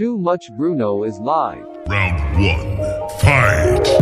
[0.00, 1.62] Too Much Bruno is live.
[1.86, 3.18] Round one.
[3.20, 3.99] Fight!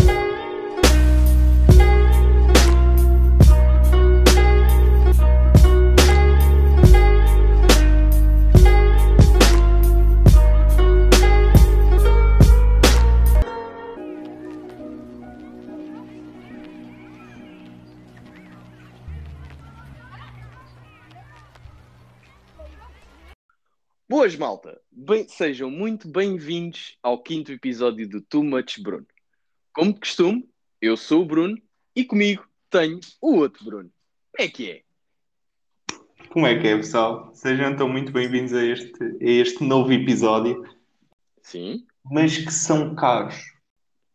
[24.18, 24.80] Boas, malta!
[24.90, 29.06] Bem- sejam muito bem-vindos ao quinto episódio do Too Much Bruno.
[29.72, 30.44] Como de costume,
[30.82, 31.56] eu sou o Bruno
[31.94, 33.88] e comigo tenho o outro Bruno.
[34.36, 34.82] É que é.
[36.30, 37.30] Como é que é, pessoal?
[37.32, 40.64] Sejam então muito bem-vindos a este, a este novo episódio,
[41.40, 41.86] Sim?
[42.04, 43.36] mas que são caros.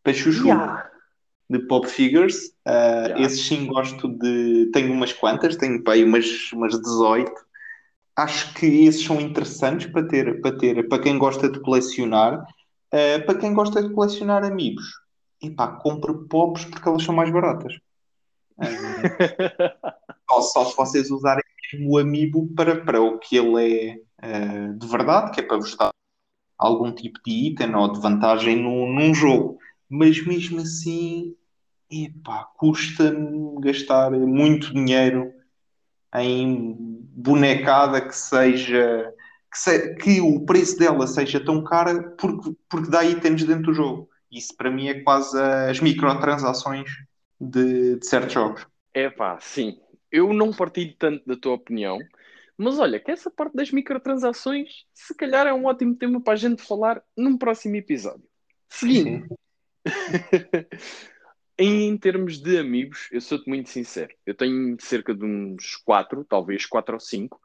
[0.03, 0.91] Para chuchu Ya.
[1.49, 3.21] de Pop Figures, ah, Ya.
[3.21, 4.69] esses sim gosto de.
[4.73, 7.31] Tenho umas quantas, tenho aí umas, umas 18.
[8.15, 12.45] Acho que esses são interessantes para ter, para ter, para quem gosta de colecionar.
[12.91, 14.85] Ah, para quem gosta de colecionar amigos,
[15.41, 17.73] epá, compre pops porque elas são mais baratas.
[18.59, 18.67] Ah,
[20.29, 21.43] só, só se vocês usarem
[21.87, 25.75] o amiibo para, para o que ele é eh, de verdade, que é para vos
[25.75, 25.89] dar
[26.57, 29.57] algum tipo de item ou de vantagem num, num jogo.
[29.89, 31.35] Mas mesmo assim,
[31.89, 35.31] epá, custa-me gastar muito dinheiro
[36.21, 36.75] em
[37.15, 39.13] bonecada que seja
[39.51, 43.73] que, se- que o preço dela seja tão cara porque, porque dá itens dentro do
[43.73, 44.09] jogo.
[44.31, 46.89] Isso para mim é quase as microtransações
[47.39, 48.65] de, de certos jogos.
[48.93, 49.79] É pá, sim.
[50.11, 51.99] Eu não partilho tanto da tua opinião,
[52.57, 56.35] mas olha, que essa parte das microtransações, se calhar é um ótimo tema para a
[56.37, 58.23] gente falar num próximo episódio.
[58.69, 59.27] Seguindo.
[61.65, 64.13] Em termos de amigos, eu sou-te muito sincero.
[64.25, 67.39] Eu tenho cerca de uns quatro, talvez quatro ou cinco,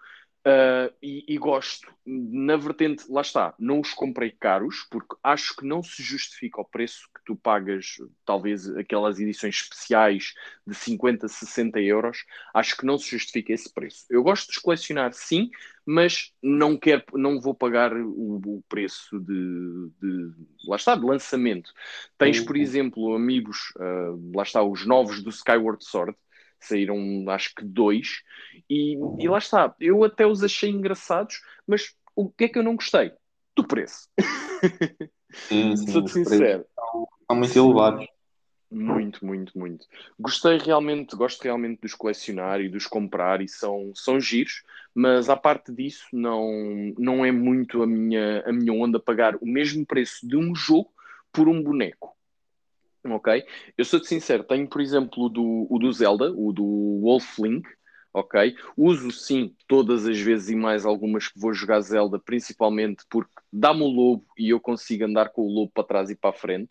[0.44, 5.64] ah, e, e gosto, na vertente, lá está, não os comprei caros, porque acho que
[5.64, 10.34] não se justifica o preço que tu pagas, talvez aquelas edições especiais
[10.66, 12.24] de 50, 60 euros,
[12.54, 14.04] acho que não se justifica esse preço.
[14.10, 15.50] Eu gosto de colecionar, sim,
[15.90, 20.32] mas não quero, não vou pagar o, o preço de, de-
[20.66, 21.72] lá está, de lançamento.
[22.18, 26.14] Tens, por exemplo, amigos, ah, lá está, os novos do Skyward Sword,
[26.60, 28.22] saíram acho que dois,
[28.68, 32.62] e, e lá está, eu até os achei engraçados, mas o que é que eu
[32.62, 33.10] não gostei?
[33.56, 34.08] Do preço.
[35.32, 36.66] Sim, sim, preços sincero.
[37.26, 38.06] São muito elevados.
[38.70, 39.86] Muito, muito, muito.
[40.18, 44.62] Gostei realmente, gosto realmente de os colecionar e de os comprar e são, são giros,
[44.94, 49.46] mas à parte disso não, não é muito a minha, a minha onda pagar o
[49.46, 50.92] mesmo preço de um jogo
[51.32, 52.14] por um boneco.
[53.04, 53.42] Ok?
[53.76, 57.66] Eu sou-te sincero, tenho, por exemplo, o do, o do Zelda, o do Wolf Link,
[58.12, 58.54] ok?
[58.76, 63.82] Uso sim todas as vezes e mais algumas que vou jogar Zelda, principalmente porque dá-me
[63.82, 66.70] o lobo e eu consigo andar com o lobo para trás e para a frente.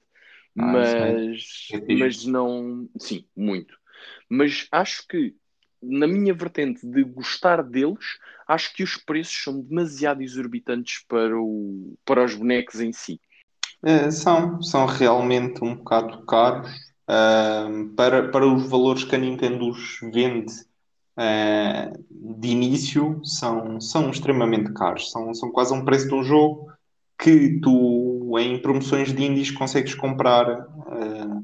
[0.59, 2.89] Ah, é- Mas, é mas não.
[2.99, 3.75] Sim, muito.
[4.29, 5.35] Mas acho que,
[5.81, 8.05] na minha vertente de gostar deles,
[8.47, 13.19] acho que os preços são demasiado exorbitantes para, o, para os bonecos em si.
[13.83, 16.69] Eh, são, são realmente um bocado caros
[17.07, 20.51] ahm, para, para os valores que a Nintendo os vende
[21.17, 25.11] eh, de início, são, são extremamente caros.
[25.11, 26.71] São, são quase um preço de um jogo
[27.19, 31.41] que tu, em promoções de indies, consegues comprar eh,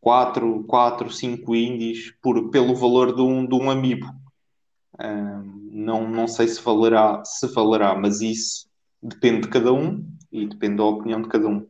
[0.00, 4.06] 4, 4, 5 indies por, pelo valor de um, de um amiibo.
[4.98, 8.68] Ahm, não, não sei se valerá, se valerá, mas isso
[9.02, 11.68] depende de cada um e depende da opinião de cada um.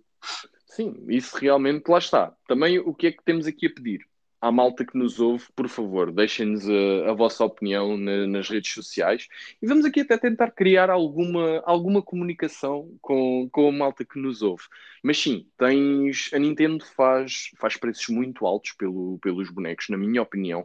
[0.66, 2.32] Sim, isso realmente, lá está.
[2.46, 4.00] Também o que é que temos aqui a pedir?
[4.46, 8.72] À malta que nos ouve, por favor, deixem-nos a, a vossa opinião na- nas redes
[8.72, 9.26] sociais
[9.60, 14.42] e vamos aqui até tentar criar alguma, alguma comunicação com, com a malta que nos
[14.42, 14.62] ouve.
[15.02, 20.22] Mas sim, tens, a Nintendo faz, faz preços muito altos pelo, pelos bonecos, na minha
[20.22, 20.64] opinião.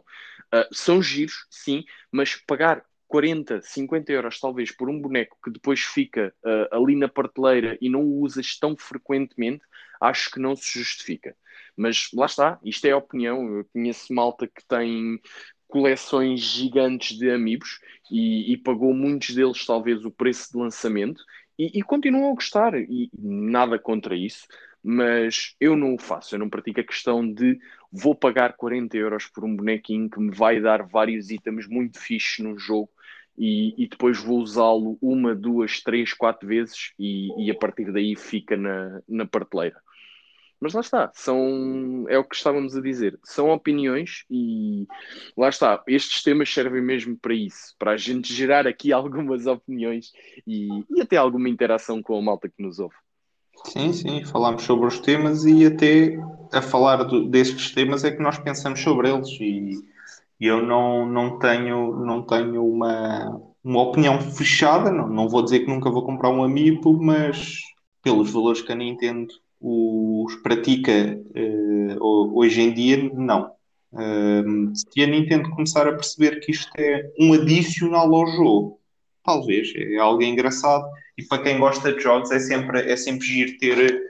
[0.52, 5.80] Ah, são giros, sim, mas pagar 40, 50 euros talvez por um boneco que depois
[5.80, 9.64] fica ah, ali na prateleira e não o usas tão frequentemente,
[10.00, 11.36] acho que não se justifica.
[11.76, 13.58] Mas lá está, isto é a opinião.
[13.58, 15.20] Eu conheço malta que tem
[15.68, 17.80] coleções gigantes de amigos
[18.10, 21.22] e, e pagou muitos deles, talvez, o preço de lançamento
[21.58, 22.74] e, e continuam a gostar.
[22.74, 24.46] E nada contra isso,
[24.82, 26.34] mas eu não o faço.
[26.34, 27.58] Eu não pratico a questão de
[27.90, 32.44] vou pagar 40 euros por um bonequinho que me vai dar vários itens muito fixes
[32.44, 32.90] no jogo.
[33.36, 38.14] E, e depois vou usá-lo uma, duas, três, quatro vezes e, e a partir daí
[38.14, 39.80] fica na, na prateleira.
[40.62, 44.86] Mas lá está, são, é o que estávamos a dizer, são opiniões e
[45.36, 50.12] lá está, estes temas servem mesmo para isso, para a gente gerar aqui algumas opiniões
[50.46, 52.94] e, e até alguma interação com a malta que nos ouve.
[53.66, 56.16] Sim, sim, falámos sobre os temas e até
[56.52, 59.80] a falar do- destes temas é que nós pensamos sobre eles e,
[60.40, 65.60] e eu não, não tenho, não tenho uma, uma opinião fechada, não, não vou dizer
[65.60, 67.60] que nunca vou comprar um Amiibo, mas
[68.02, 69.32] pelos valores que a Nintendo
[69.62, 70.92] os pratica
[71.34, 73.52] eh, ho- hoje em dia, não.
[73.94, 78.80] Ahm, se a Nintendo começar a perceber que isto é um adicional ao jogo,
[79.24, 80.84] talvez, é algo engraçado.
[81.16, 84.00] E para quem gosta de jogos, é sempre, é sempre giro ter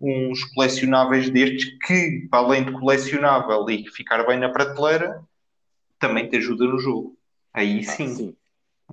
[0.00, 5.20] uns colecionáveis destes que, para além de colecionável e ficar bem na prateleira,
[5.98, 7.16] também te ajuda no jogo.
[7.52, 8.34] Aí Ah, sim.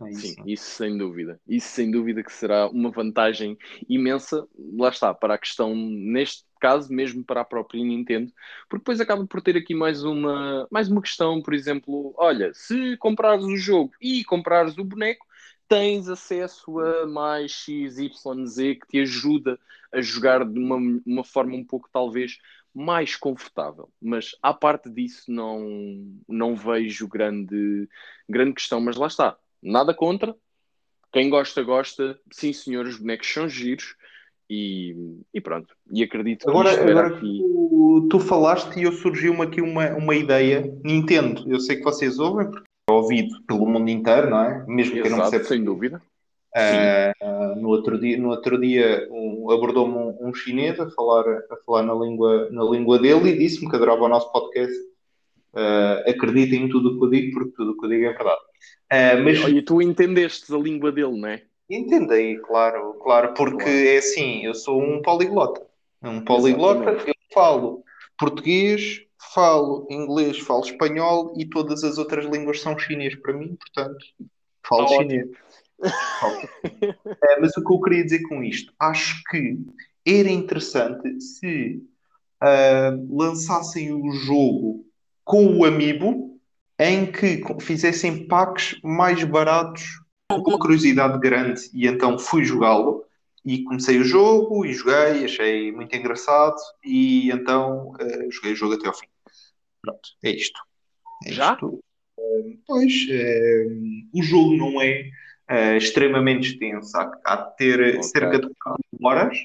[0.10, 0.14] Sim.
[0.14, 0.44] Aí Sim, sim.
[0.46, 1.40] isso sem dúvida.
[1.48, 3.58] Isso sem dúvida que será uma vantagem
[3.90, 8.32] imensa, lá está, para a questão, neste caso, mesmo para a própria Nintendo,
[8.70, 12.96] porque depois acaba por ter aqui mais uma, mais uma questão, por exemplo, olha, se
[12.98, 15.26] comprares o jogo e comprares o boneco,
[15.68, 19.60] tens acesso a mais XYZ que te ajuda
[19.92, 22.38] a jogar de uma, uma forma um pouco, talvez,
[22.74, 23.90] mais confortável.
[24.02, 25.62] Mas, à parte disso, não,
[26.28, 27.88] não vejo grande,
[28.30, 28.80] grande questão.
[28.82, 30.36] Mas lá está, nada contra.
[31.12, 32.18] Quem gosta, gosta.
[32.32, 33.96] Sim, senhor, os bonecos são giros.
[34.50, 34.96] E,
[35.34, 35.74] e pronto.
[35.92, 37.38] E acredito que Agora, agora aqui.
[37.40, 40.62] tu, tu falaste e eu surgiu-me aqui uma, uma ideia.
[40.84, 44.66] Nintendo, eu sei que vocês ouvem, porque é ouvido pelo mundo inteiro, não é?
[44.68, 45.48] Mesmo que eu não Exato, perceba.
[45.48, 46.02] sem dúvida.
[46.54, 47.14] Ah,
[47.56, 51.84] no outro dia, no outro dia um- abordou-me um, um chinês a falar, a falar
[51.84, 54.76] na língua, na língua dele e disse-me que adorava o nosso podcast.
[55.54, 58.14] Ah, acreditem em tudo o que eu digo, porque tudo o que eu digo é
[58.14, 58.42] verdade.
[58.90, 61.44] Ah, mas E tu entendestes a língua dele, não é?
[61.70, 63.70] entendei, claro, claro, porque Claro.
[63.70, 65.66] é assim, eu sou um poliglota.
[66.04, 67.08] Um poliglota, Exatamente.
[67.10, 67.84] eu falo
[68.18, 69.02] português,
[69.34, 74.06] falo inglês, falo espanhol e todas as outras línguas são chinês para mim, portanto,
[74.68, 75.30] falo Tá chinês.
[77.24, 79.58] É, mas o que eu queria dizer com isto, acho que
[80.06, 81.82] era interessante se
[82.42, 84.86] ah, lançassem o jogo
[85.32, 86.38] com o Amiibo
[86.78, 93.06] em que fizessem packs mais baratos com uma curiosidade grande e então fui jogá-lo
[93.46, 98.74] e comecei o jogo e joguei, achei muito engraçado e então ah, joguei o jogo
[98.74, 99.08] até ao fim.
[99.82, 100.60] Pronto, é isto.
[101.26, 101.54] É Já?
[101.54, 101.80] isto.
[102.20, 102.24] Ah,
[102.68, 105.10] pois, ah, o jogo não é
[105.48, 108.04] ah, extremamente extenso, há, há de ter Ok.
[108.04, 109.38] cerca de 4 horas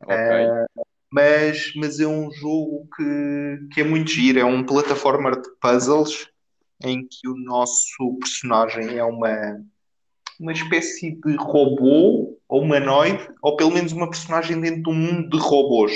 [0.00, 0.93] Ok.
[1.14, 6.28] Mas, mas é um jogo que, que é muito giro, é um plataforma de puzzles
[6.82, 9.64] em que o nosso personagem é uma,
[10.40, 15.30] uma espécie de robô ou humanoide, ou pelo menos uma personagem dentro de um mundo
[15.30, 15.92] de robôs.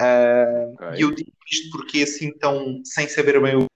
[0.00, 0.98] Ah, ok.
[0.98, 3.66] E eu digo isto porque assim tão sem saber bem o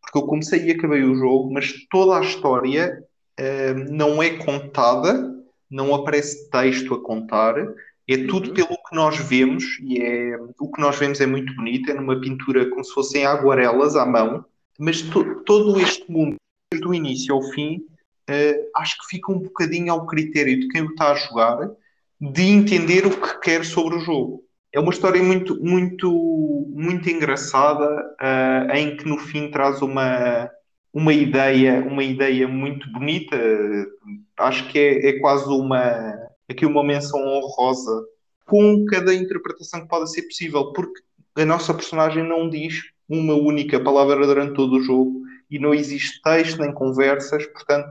[0.00, 2.98] porque eu comecei e acabei o jogo, mas toda a história
[3.38, 5.30] ah, não é contada,
[5.70, 7.54] não aparece texto a contar,
[8.08, 8.54] é tudo Uhum.
[8.54, 12.20] pelo que nós vemos, e é, o que nós vemos é muito bonito, é numa
[12.20, 14.44] pintura como se fossem aguarelas à mão,
[14.78, 16.36] mas to- todo este mundo,
[16.72, 17.80] desde o início ao fim,
[18.28, 21.70] eh, acho que fica um bocadinho ao critério de quem o está a jogar,
[22.20, 24.42] de entender o que quer sobre o jogo.
[24.72, 27.86] É uma história muito, muito, muito engraçada,
[28.20, 30.50] eh, em que no fim traz uma,
[30.92, 33.36] uma ideia, uma ideia muito bonita.
[34.38, 36.16] Acho que é, é quase uma,
[36.52, 38.06] aqui uma menção honrosa
[38.46, 41.00] com cada interpretação que pode ser possível, porque
[41.36, 46.20] a nossa personagem não diz uma única palavra durante todo o jogo e não existe
[46.22, 47.88] texto nem conversas, portanto,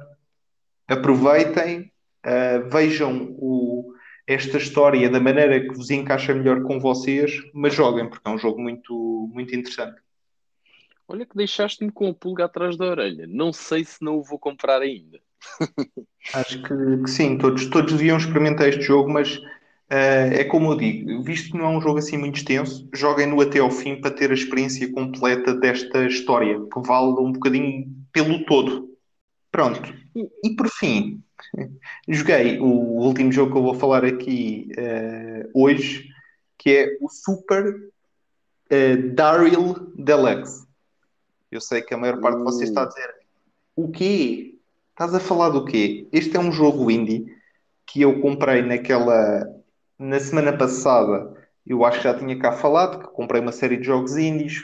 [0.88, 1.91] aproveitem,
[2.25, 3.94] uh, vejam o,
[4.27, 8.38] esta história da maneira que vos encaixa melhor com vocês, mas joguem, porque é um
[8.38, 10.01] jogo muito, muito interessante.
[11.08, 13.27] Olha que deixaste-me com a pulga atrás da orelha.
[13.27, 15.20] Não sei se não o vou comprar ainda.
[16.34, 20.78] Acho que, que sim, todos, todos deviam experimentar este jogo, mas uh, é como eu
[20.78, 24.12] digo, visto que não é um jogo assim muito extenso, joguem-no até ao fim para
[24.12, 28.90] ter a experiência completa desta história, que vale um bocadinho pelo todo.
[29.52, 29.94] Pronto.
[30.16, 31.22] E por fim,
[32.08, 36.08] joguei o último jogo que eu vou falar aqui uh, hoje,
[36.58, 40.66] que é o Super uh, Daryl Deluxe.
[41.52, 43.14] Eu sei que a maior parte de vocês está a dizer
[43.76, 44.56] o quê?
[45.01, 46.08] Estás a falar do quê?
[46.12, 47.25] Este é um jogo indie
[47.88, 49.51] que eu comprei naquela
[49.98, 51.36] na semana passada.
[51.65, 54.60] Eu acho que já tinha cá falado que comprei uma série de jogos indies.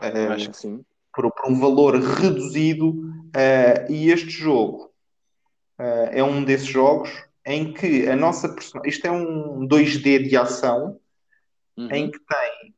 [0.00, 0.82] Uh, acho que sim.
[1.14, 2.88] Por, por um valor reduzido.
[2.88, 4.90] Uh, e este jogo
[5.78, 7.10] uh, é um desses jogos
[7.44, 8.88] em que a nossa personagem.
[8.88, 10.98] Isto é um 2D de ação
[11.76, 11.88] uhum.
[11.92, 12.74] em que tem,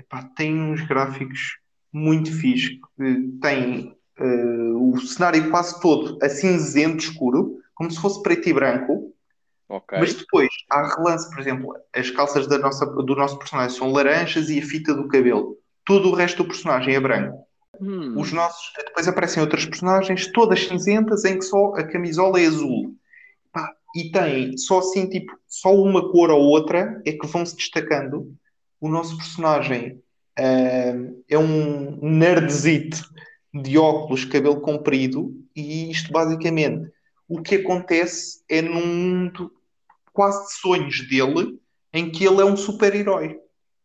[0.00, 1.60] epá, tem uns gráficos
[1.92, 2.80] muito fixe.
[3.40, 9.12] Tem uh, o cenário quase todo a cinzento escuro, como se fosse preto e branco.
[9.68, 9.98] Ok.
[9.98, 14.48] Mas depois há relance, por exemplo, as calças da nossa, do nosso personagem são laranjas
[14.48, 15.56] e a fita do cabelo.
[15.84, 17.46] Todo o resto do personagem é branco.
[17.80, 22.46] Hum, Os nossos, depois aparecem outras personagens, todas cinzentas, em que só a camisola é
[22.46, 22.94] azul.
[23.52, 27.56] Pá, e tem só assim, tipo, só uma cor ou outra é que vão se
[27.56, 28.32] destacando.
[28.80, 30.00] O nosso personagem
[30.38, 30.94] ah,
[31.28, 33.02] é um nerdzito
[33.62, 36.90] de óculos, cabelo comprido, e isto basicamente
[37.28, 39.52] o que acontece é num mundo
[40.12, 41.58] quase de sonhos dele,
[41.92, 43.38] em que ele é um super-herói.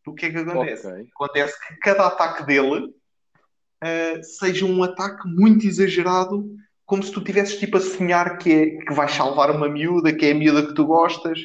[0.06, 0.88] O que é que acontece?
[0.88, 1.08] ok.
[1.14, 6.50] Acontece que cada ataque dele uh, seja um ataque muito exagerado,
[6.86, 10.26] como se tu tivesses tipo a sonhar que, é, que vais salvar uma miúda, que
[10.26, 11.40] é a miúda que tu gostas,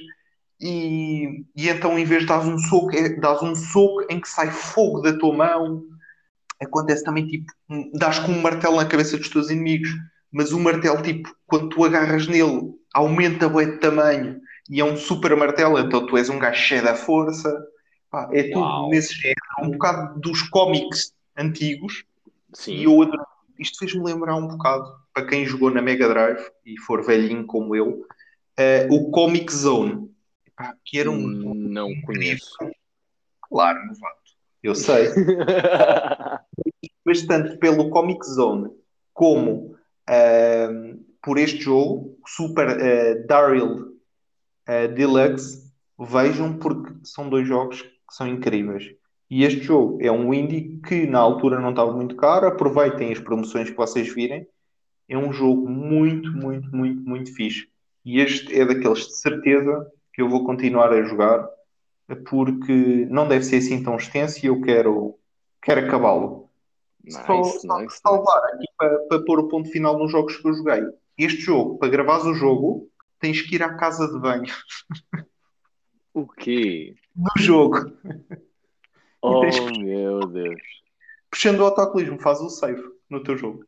[0.61, 4.29] e, e então em vez de dar um soco, é, dás um soco em que
[4.29, 5.85] sai fogo da tua mão.
[6.61, 7.53] Acontece também tipo,
[7.95, 9.91] dás com um martelo na cabeça dos teus inimigos,
[10.33, 14.97] mas o martelo, tipo, quando tu agarras nele, aumenta bué de tamanho e é um
[14.97, 17.55] super martelo, então tu és um gajo cheio da força.
[18.11, 18.89] Pá, é tudo Uau.
[18.91, 22.05] nesse género, um bocado dos cómics antigos,
[22.55, 22.75] Sim.
[22.75, 23.27] e eu adoro.
[23.59, 27.75] Isto fez-me lembrar um bocado, para quem jogou na Mega Drive e for velhinho como
[27.75, 28.07] eu,
[28.59, 30.11] eh, o Comic Zone,
[30.57, 32.57] Pá, que era um Não conheço.
[33.43, 34.26] claro, novato.
[34.67, 35.11] Eu sei,
[37.07, 38.69] mas tanto pelo Comic Zone
[39.15, 39.77] como
[40.09, 43.93] ahm, por este jogo, Super uh, Daryl
[44.69, 48.93] uh, Deluxe, vejam porque são dois jogos que são incríveis.
[49.31, 52.49] E este jogo é um indie que na altura não estava muito caro.
[52.49, 54.49] Aproveitem as promoções que vocês virem.
[55.09, 57.69] É um jogo muito, muito, muito, muito fixe.
[58.05, 61.49] E este é daqueles de certeza que eu vou continuar a jogar
[62.29, 65.19] porque não deve ser assim tão extenso e eu quero,
[65.63, 66.51] quero acabá-lo.
[67.09, 70.47] Só, Nice, só nice, salvar aqui para, para pôr o ponto final nos jogos que
[70.49, 70.83] eu joguei.
[71.19, 72.89] Este jogo, para gravares o jogo,
[73.21, 74.53] tens que ir à casa de banho
[76.13, 76.95] O quê?
[77.15, 77.77] no jogo.
[79.23, 80.61] Oh, que- meu Deus.
[81.31, 83.65] Puxando o autocolismo, faz o save no teu jogo.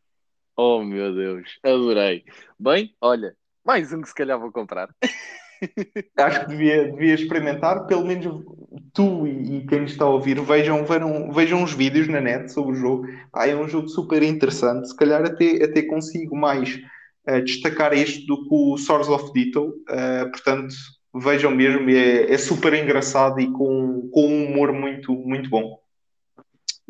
[0.57, 1.59] Oh, meu Deus.
[1.63, 2.25] Adorei.
[2.59, 4.89] Bem, olha, mais um que se calhar vou comprar.
[6.17, 8.45] Acho que devia, devia experimentar, pelo menos
[8.93, 12.73] tu e, e quem está a ouvir, vejam, vejam, vejam uns vídeos na net sobre
[12.73, 13.07] o jogo.
[13.33, 14.89] Ah, é um jogo super interessante.
[14.89, 16.81] Se calhar até, até consigo mais
[17.27, 19.75] eh, destacar este do que o Source of Ditto.
[19.89, 20.75] Eh, portanto,
[21.15, 25.79] vejam mesmo, é, é super engraçado e com, com um humor muito, muito bom.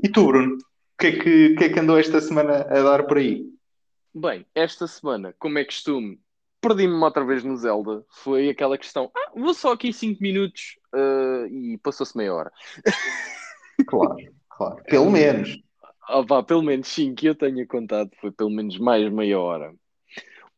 [0.02, 0.54] E tu, Bruno?
[0.54, 0.58] O
[0.98, 3.44] que é que, que é que andou esta semana a dar por aí?
[4.14, 6.18] Bem, esta semana, como é costume,
[6.60, 8.04] perdi-me outra vez no Zelda.
[8.08, 12.52] Foi aquela questão, ah, vou só aqui 5 minutos ah, e passou-se meia hora.
[13.86, 14.16] Claro,
[14.50, 14.82] claro.
[14.88, 15.56] Pelo menos.
[16.08, 19.72] Ah, pelo menos 5 que eu tenha contado, foi pelo menos mais meia hora.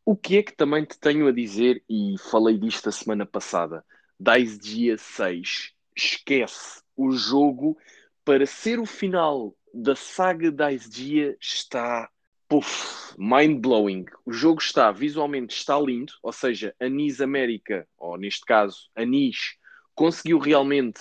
[0.04, 3.85] O que é que também te tenho a dizer, e falei disto a semana passada,
[4.19, 7.76] DICE Dia 6, esquece o jogo
[8.25, 12.09] para ser o final da saga DICE Dia está
[12.50, 14.04] puff, mind-blowing.
[14.26, 19.57] O jogo está, visualmente está lindo, ou seja, Anis América, ou neste caso, Anis,
[19.95, 21.00] conseguiu realmente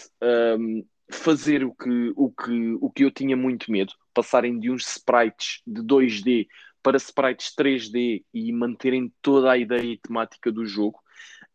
[0.57, 4.87] hum, fazer o que, o, que, o que eu tinha muito medo, passarem de uns
[4.87, 6.47] sprites de 2D
[6.83, 10.99] para sprites 3D e manterem toda a ideia e temática do jogo.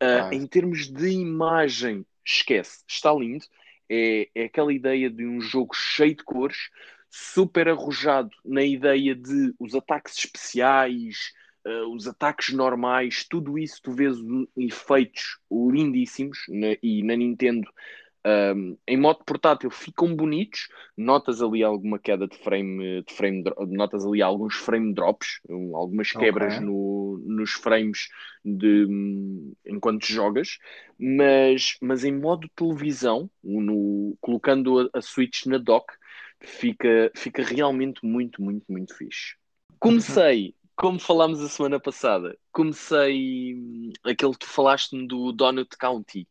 [0.02, 0.30] Uh, Ah.
[0.32, 3.44] Em termos de imagem, esquece, está lindo.
[3.88, 6.70] É, é aquela ideia de um jogo cheio de cores,
[7.16, 11.33] super arrojado na ideia de os ataques especiais,
[11.66, 14.16] uh, os ataques normais, tudo isso tu vês
[14.56, 17.68] efeitos lindíssimos na- e na Nintendo
[18.26, 24.04] um, em modo portátil ficam bonitos, notas ali alguma queda de frame, de frame notas
[24.06, 26.59] ali alguns frame drops, um, algumas quebras Ok.
[26.59, 28.09] no- nos frames
[28.44, 28.87] de,
[29.66, 30.59] enquanto jogas,
[30.99, 35.92] mas, mas em modo televisão, no, colocando a, a Switch na dock,
[36.44, 39.34] fica, fica realmente muito, muito, muito fixe.
[39.78, 46.26] Comecei, como falámos a semana passada, comecei hum, aquele que tu falaste-me do Donut County.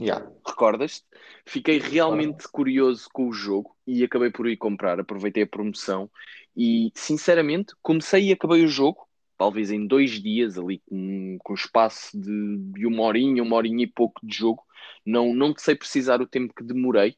[0.00, 0.30] Yeah.
[0.46, 1.04] Recordas-te?
[1.44, 4.98] Fiquei realmente curioso com o jogo e acabei por ir comprar.
[4.98, 6.10] Aproveitei a promoção
[6.56, 12.18] e, sinceramente, comecei e acabei o jogo, talvez em dois dias, ali com, com espaço
[12.18, 14.62] de, de uma horinha, uma horinha e pouco de jogo.
[15.04, 17.16] Não, não sei precisar o tempo que demorei,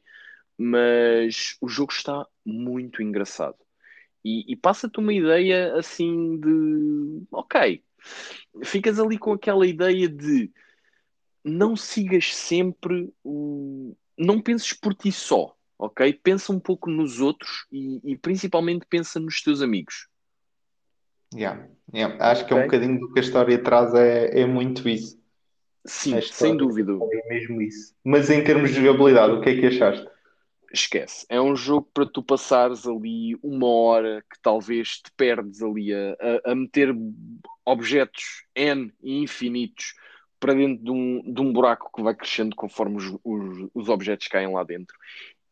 [0.57, 3.57] mas o jogo está muito engraçado.
[4.23, 7.23] E, e passa-te uma ideia assim de.
[7.31, 7.83] Ok,
[8.63, 10.51] ficas ali com aquela ideia de
[11.43, 13.95] não sigas sempre o.
[14.17, 16.13] Não penses por ti só, ok?
[16.13, 20.07] Pensa um pouco nos outros e, e principalmente pensa nos teus amigos.
[21.33, 21.67] Yeah.
[21.93, 22.15] Yeah.
[22.23, 25.19] Acho que é um bocadinho do que a história traz, é, é muito isso.
[25.85, 26.93] Sim, sem dúvida.
[26.93, 27.93] É mesmo isso.
[28.03, 30.07] Mas em termos de jogabilidade, o que é que achaste?
[30.73, 31.23] Esquece.
[31.29, 36.17] É um jogo para tu passares ali uma hora que talvez te perdes ali a,
[36.45, 36.95] a, a meter
[37.63, 39.93] objetos N e infinitos
[40.39, 44.27] para dentro de um, de um buraco que vai crescendo conforme os, os, os objetos
[44.27, 44.97] caem lá dentro.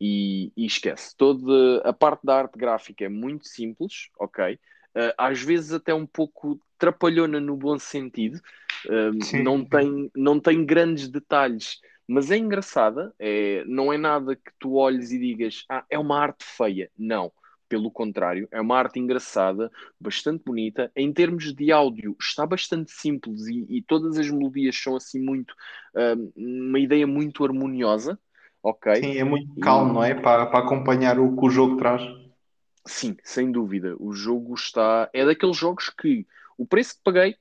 [0.00, 1.16] E, e esquece.
[1.16, 4.54] Toda a parte da arte gráfica é muito simples, ok?
[4.94, 8.40] Uh, às vezes até um pouco trapalhona no bom sentido.
[8.86, 14.50] Uh, não, tem, não tem grandes detalhes mas é engraçada, é, não é nada que
[14.58, 16.90] tu olhes e digas, ah, é uma arte feia.
[16.98, 17.32] Não,
[17.68, 20.92] pelo contrário, é uma arte engraçada, bastante bonita.
[20.94, 25.52] Em termos de áudio, está bastante simples e, e todas as melodias são assim muito,
[25.94, 28.18] uh, uma ideia muito harmoniosa,
[28.62, 28.96] ok?
[28.96, 30.14] Sim, é muito calmo, não é?
[30.14, 32.02] Para, para acompanhar o que o jogo traz.
[32.86, 33.96] Sim, sem dúvida.
[33.98, 35.08] O jogo está.
[35.12, 36.26] É daqueles jogos que
[36.58, 37.36] o preço que paguei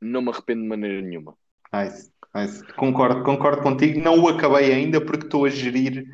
[0.00, 1.36] não me arrependo de maneira nenhuma.
[1.72, 2.62] Nice, nice.
[2.74, 4.00] Concordo, concordo contigo.
[4.00, 6.06] Não o acabei ainda porque estou a gerir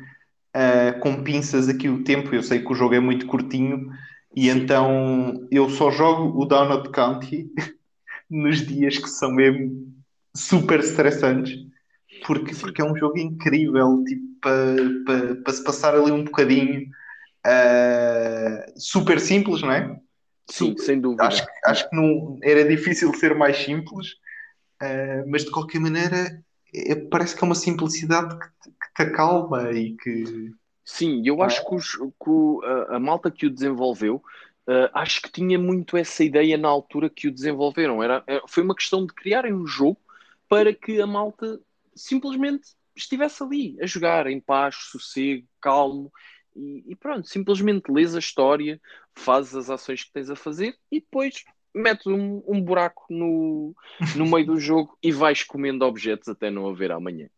[0.55, 2.33] uh, com pinças aqui o tempo.
[2.33, 3.89] Eu sei que o jogo é muito curtinho
[4.35, 7.49] e então eu só jogo o Donut County
[8.29, 9.93] nos dias que são mesmo
[10.35, 11.59] super estressantes
[12.25, 16.87] porque, porque é um jogo incrível tipo, para, para se passar ali um bocadinho.
[17.45, 19.99] Uh, super simples, não é?
[20.49, 21.25] Sim, sem dúvida.
[21.25, 24.07] Acho, acho que não, era difícil ser mais simples,
[24.83, 29.01] uh, mas de qualquer maneira é, parece que é uma simplicidade que, te- que te
[29.03, 30.51] acalma e que.
[30.85, 31.47] Sim, eu Não é?
[31.47, 34.17] acho que, os- que a, a malta que o desenvolveu,
[34.67, 38.03] uh, acho que tinha muito essa ideia na altura que o desenvolveram.
[38.03, 39.99] Era, é- foi uma questão de criarem um jogo
[40.49, 41.59] para que a malta
[41.95, 46.11] simplesmente estivesse ali a jogar em paz, sossego, calmo
[46.55, 48.79] e, e pronto, simplesmente lês a história,
[49.15, 53.75] fazes as ações que tens a fazer e depois metes um, um buraco no,
[54.15, 57.29] no meio do jogo e vais comendo objetos até não haver amanhã.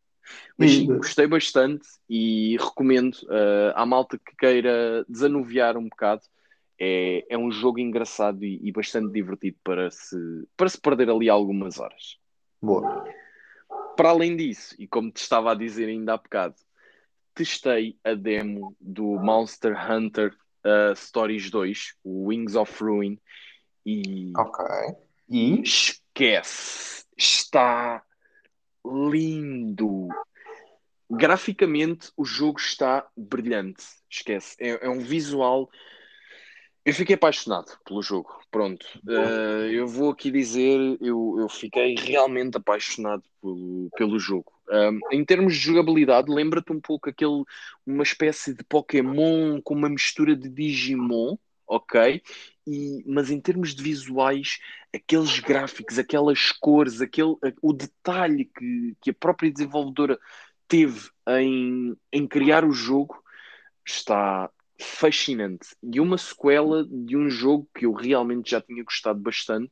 [0.58, 6.24] Mas sim, gostei bastante e recomendo uh, à malta que queira desanuviar um bocado.
[6.78, 10.18] É, é um jogo engraçado e, e bastante divertido para se,
[10.58, 12.18] para se perder ali algumas horas.
[12.62, 13.06] Boa.
[13.96, 16.56] Para além disso, e como te estava a dizer ainda há bocado,
[17.34, 23.18] testei a demo do Monster Hunter uh, Stories 2, o Wings of Ruin,
[23.86, 24.66] e Ok.
[25.30, 25.62] E?
[25.62, 28.04] esquece, está
[28.86, 30.08] lindo.
[31.10, 33.84] Graficamente, o jogo está brilhante.
[34.10, 34.56] Esquece.
[34.60, 35.70] É, é um visual.
[36.84, 38.40] Eu fiquei apaixonado pelo jogo.
[38.52, 38.86] Pronto.
[39.06, 44.52] Uh, eu vou aqui dizer, eu, eu fiquei realmente apaixonado pelo, pelo jogo.
[44.70, 47.44] Um, em termos de jogabilidade, lembra-te um pouco aquele,
[47.86, 52.22] uma espécie de Pokémon com uma mistura de Digimon, ok?
[52.68, 54.60] E, mas em termos de visuais,
[54.94, 60.20] aqueles gráficos, aquelas cores, aquele, o detalhe que, que a própria desenvolvedora
[60.68, 63.24] teve em, em criar o jogo
[63.86, 64.50] está
[64.80, 65.76] fascinante.
[65.82, 69.72] E uma sequela de um jogo que eu realmente já tinha gostado bastante.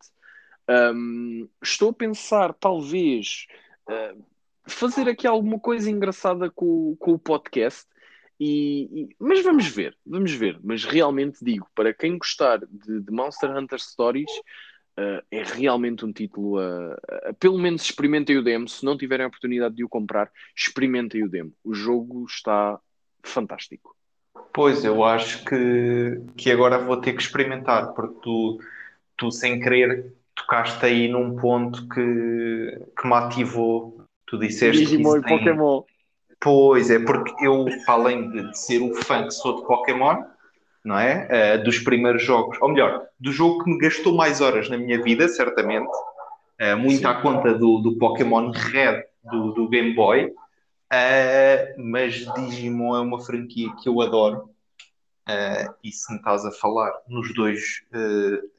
[0.69, 3.47] Um, estou a pensar, talvez,
[3.89, 4.23] uh,
[4.65, 7.85] fazer aqui alguma coisa engraçada com, com o podcast.
[8.45, 10.59] E, e- mas vamos ver, vamos ver.
[10.61, 14.29] Mas realmente digo, para quem gostar de, de Monster Hunter Stories,
[14.99, 16.93] uh, é realmente um título a,
[17.29, 18.67] a- pelo menos experimentem o demo.
[18.67, 21.53] Se não tiverem a oportunidade de o comprar, experimentem o demo.
[21.63, 22.77] O jogo está
[23.23, 23.95] fantástico.
[24.53, 28.59] Pois, eu acho que, que agora vou ter que experimentar, porque tu,
[29.15, 34.03] tu sem querer tocaste aí num ponto que, que me ativou.
[34.27, 35.83] Tu disseste que Digimon isso e tem- Pokémon.
[36.43, 40.23] Pois é, porque eu, além de ser o fã que sou de Pokémon,
[40.83, 41.25] não é?
[41.29, 45.01] Eh, dos primeiros jogos, ou melhor, do jogo que me gastou mais horas na minha
[45.01, 45.89] vida, certamente,
[46.59, 47.05] eh, muito Sim.
[47.05, 50.33] à conta do, do Pokémon Red do, do Game Boy,
[50.95, 54.51] Eh, mas Digimon é uma franquia que eu adoro.
[55.83, 57.81] E se me estás a falar nos dois,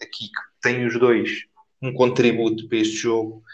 [0.03, 1.45] aqui que tem os dois
[1.81, 3.45] um contributo para este jogo,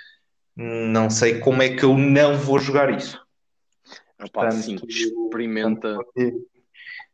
[0.57, 3.20] não sei como é que eu não vou jogar isso.
[4.25, 5.95] Epá, Portanto, sim, experimenta.
[5.95, 6.35] Vou ter,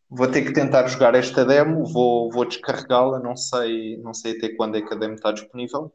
[0.09, 4.49] vou ter que tentar jogar esta demo, vou, vou descarregá-la, não sei, não sei até
[4.51, 5.93] quando é que a demo está disponível.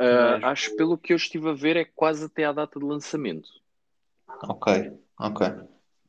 [0.00, 3.50] Uh, acho pelo que eu estive a ver é quase até à data de lançamento.
[4.44, 5.46] Ok, ok.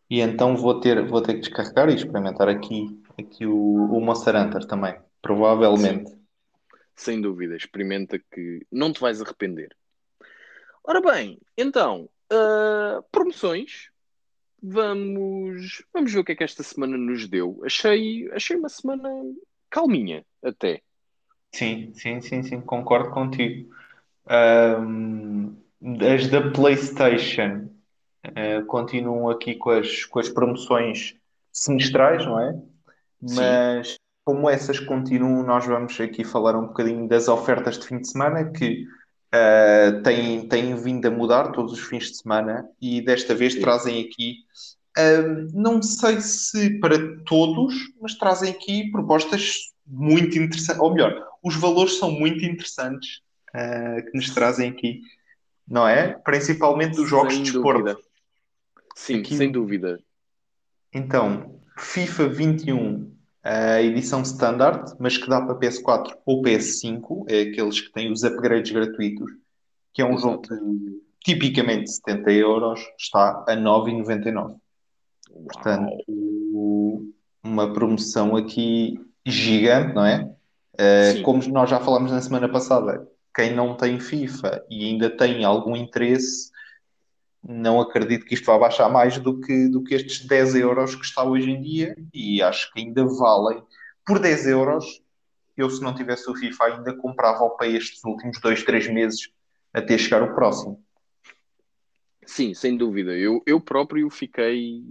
[0.09, 4.35] E então vou ter, vou ter que descarregar e experimentar aqui, aqui o, o Monster
[4.35, 6.11] Hunter também, provavelmente.
[6.95, 9.75] Sem dúvida, experimenta que não te vais arrepender.
[10.83, 13.90] Ora bem, então, uh, promoções.
[14.61, 17.61] Vamos, vamos ver o que é que esta semana nos deu.
[17.65, 19.09] Achei, achei uma semana
[19.69, 20.81] calminha, até.
[21.53, 23.73] Sim, sim, sim, sim, concordo contigo.
[24.27, 25.55] Ahm,
[26.13, 27.69] As da PlayStation
[28.35, 31.15] eh, continuam aqui com as, com as promoções
[31.51, 32.61] semestrais, não é?
[33.21, 38.07] Mas como essas continuam, nós vamos aqui falar um bocadinho das ofertas de fim de
[38.07, 38.85] semana que
[39.33, 43.61] eh, têm, têm vindo a mudar todos os fins de semana e desta vez Sim.
[43.61, 44.37] trazem aqui,
[44.97, 45.21] eh,
[45.53, 51.97] não sei se para todos, mas trazem aqui propostas muito interessantes, ou melhor, os valores
[51.97, 53.21] são muito interessantes
[53.53, 55.01] eh, que nos trazem aqui,
[55.67, 56.13] não é?
[56.23, 57.97] Principalmente dos jogos Sem de desporto.
[58.95, 59.99] Sim, Aqui- sem dúvida.
[60.93, 63.11] Então, FIFA 21,
[63.43, 68.23] a edição standard, mas que dá para PS4 ou PS5, é aqueles que têm os
[68.23, 69.31] upgrades gratuitos,
[69.93, 70.65] que é um jogo Exato.
[70.65, 74.35] de tipicamente 70 euros, está a 9,99.
[74.35, 74.59] Uau.
[75.45, 80.23] Portanto, uma promoção aqui gigante, não é?
[80.73, 85.43] Uh, como nós já falámos na semana passada, quem não tem FIFA e ainda tem
[85.43, 86.50] algum interesse,
[87.43, 91.03] não acredito que isto vá baixar mais do que, do que estes 10 euros que
[91.03, 93.61] está hoje em dia e acho que ainda valem.
[94.05, 95.01] Por 10 euros,
[95.57, 99.29] eu se não tivesse o FIFA ainda comprava para estes últimos 2, 3 meses
[99.73, 100.83] até chegar o próximo.
[102.25, 103.17] Sim, sem dúvida.
[103.17, 104.83] Eu, eu próprio fiquei.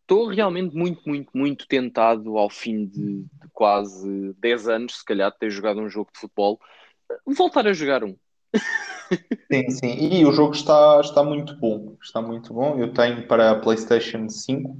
[0.00, 5.30] Estou realmente muito, muito, muito tentado ao fim de, de quase 10 anos, se calhar,
[5.30, 6.58] de ter jogado um jogo de futebol,
[7.26, 8.16] voltar a jogar um.
[9.50, 9.94] Sim, sim.
[10.12, 11.96] E o jogo está, está muito bom.
[12.02, 12.78] Está muito bom.
[12.78, 14.76] Eu tenho para a PlayStation 5.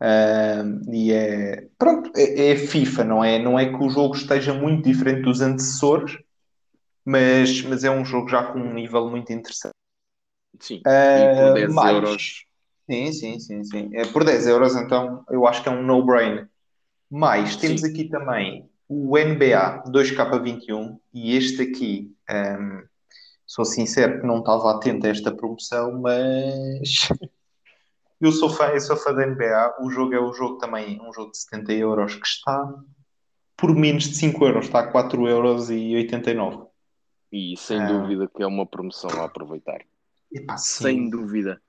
[0.00, 1.68] ahm, e é.
[1.78, 3.38] Pronto, é, é FIFA, não é?
[3.38, 6.18] Não é que o jogo esteja muito diferente dos antecessores,
[7.04, 9.74] mas, mas é um jogo já com um nível muito interessante.
[10.60, 11.94] Sim, e por 10 mais.
[11.94, 12.44] euros.
[12.90, 13.90] Sim, sim, sim, sim.
[13.94, 16.48] É por 10 euros, então eu acho que é um no-brainer.
[17.10, 17.90] Mais, temos Sim.
[17.90, 22.82] aqui também o NBA 2K21 e este aqui, ahm,
[23.46, 27.08] sou sincero que não estava atento a esta promoção, mas
[28.20, 29.76] eu sou fã, eu sou fã da NBA.
[29.80, 32.74] O jogo é um jogo também, um jogo de 70 euros que está
[33.56, 36.64] por menos de 5 euros, está a 4 euros e 89.
[37.32, 37.86] E sem Ah.
[37.86, 39.80] dúvida que é uma promoção a aproveitar.
[40.32, 40.82] Epá, sim.
[40.82, 41.60] Sem dúvida.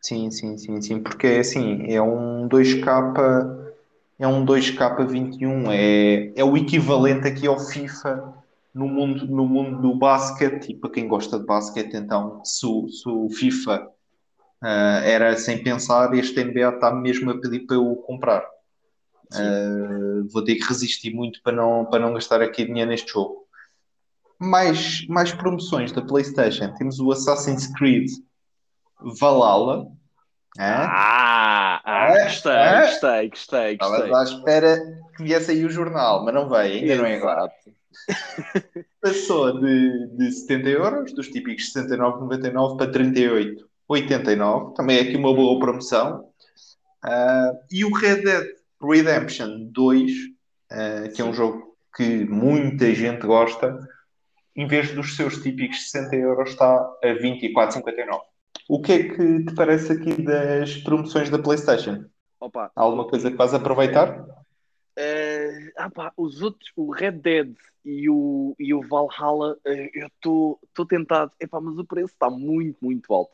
[0.00, 3.74] Sim, sim, sim, sim, porque é assim, é um 2K,
[4.18, 8.32] é um 2K21, é, é o equivalente aqui ao FIFA
[8.76, 12.86] no mundo, no mundo do basquete, e para quem gosta de basquete, então, se o,
[12.90, 13.88] se o FIFA
[14.62, 18.46] ah, era sem pensar, este NBA está mesmo a pedir para eu comprar.
[19.32, 23.46] Ah, vou ter que resistir muito para não, para não gastar aqui dinheiro neste jogo.
[24.38, 28.10] Mais, mais promoções da PlayStation, temos o Assassin's Creed
[29.18, 29.86] Valhalla.
[30.58, 32.80] Ah, ah, gostei, é.
[32.82, 34.14] gostei, gostei, gostei.
[34.14, 34.78] à espera
[35.16, 37.50] que viesse aí o jornal, mas não veio, ainda não é agora.
[39.00, 44.74] Passou de, de 70 euros, dos típicos 69,99 para 38,89.
[44.74, 46.28] Também é aqui uma boa promoção.
[47.02, 48.46] Ah, e o Red Dead
[48.80, 50.12] Redemption 2,
[50.70, 53.78] ah, que é um jogo que muita gente gosta,
[54.54, 58.20] em vez dos seus típicos 60 euros, está a 24,59.
[58.68, 62.04] O que é que te parece aqui das promoções da PlayStation?
[62.40, 64.26] Opa, Há alguma coisa que vais aproveitar?
[64.96, 67.54] Eh, ah pá, os outros, o Red Dead
[67.86, 72.76] e o, e o Valhalla, eh, eu estou tentado, epá, mas o preço está muito,
[72.82, 73.30] muito alto.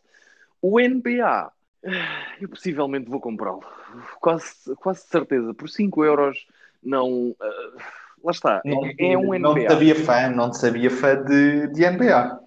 [0.60, 1.50] O NBA,
[1.84, 1.90] eh,
[2.38, 3.62] eu possivelmente vou comprá-lo,
[4.20, 6.46] quase, quase certeza, por 5 euros,
[6.82, 7.34] não.
[7.42, 7.82] eh,
[8.22, 9.70] lá está, Não, é, é um não te NBA.
[9.72, 12.38] sabia fã, não te sabia fã de, de NBA.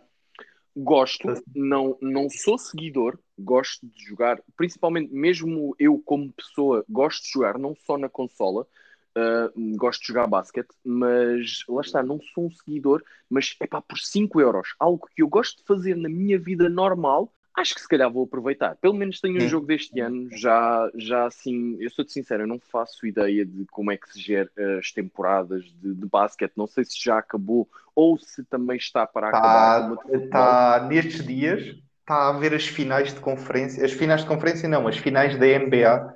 [0.78, 7.32] Gosto, não, não sou seguidor, gosto de jogar, principalmente mesmo eu como pessoa, gosto de
[7.32, 8.68] jogar não só na consola,
[9.16, 13.82] ah, gosto de jogar basquete, mas lá está, não sou um seguidor, mas é pá,
[13.82, 17.80] por 5 euros, algo que eu gosto de fazer na minha vida normal, acho que
[17.82, 18.76] se calhar vou aproveitar.
[18.76, 22.60] Pelo menos tenho um jogo deste ano, já, já assim, eu sou-te sincero, eu não
[22.60, 26.84] faço ideia de como é que se gera as temporadas de, de basquete, não sei
[26.84, 29.90] se já acabou ou se também está para acabar.
[29.90, 31.62] como a de Está, nestes dias,
[32.02, 35.46] está a haver as finais de conferência, as finais de conferência não, as finais da
[35.46, 36.14] NBA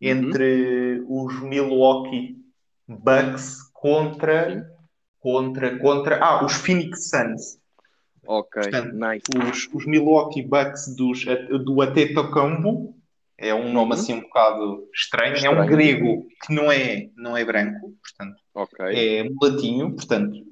[0.00, 2.39] entre os Milwaukee
[2.98, 4.66] Bucks contra,
[5.20, 7.58] contra, contra, ah, os Phoenix Suns.
[8.26, 9.24] Ok, Portanto, nice.
[9.28, 11.24] Os, os Milwaukee Bucks dos,
[11.64, 12.94] do Antetokounmpo,
[13.38, 14.00] é um nome Uhum.
[14.00, 15.62] assim um bocado estranho, é Estranho.
[15.62, 18.78] um grego que não é, não é branco, portanto, Ok.
[18.94, 20.44] é mulatinho, portanto,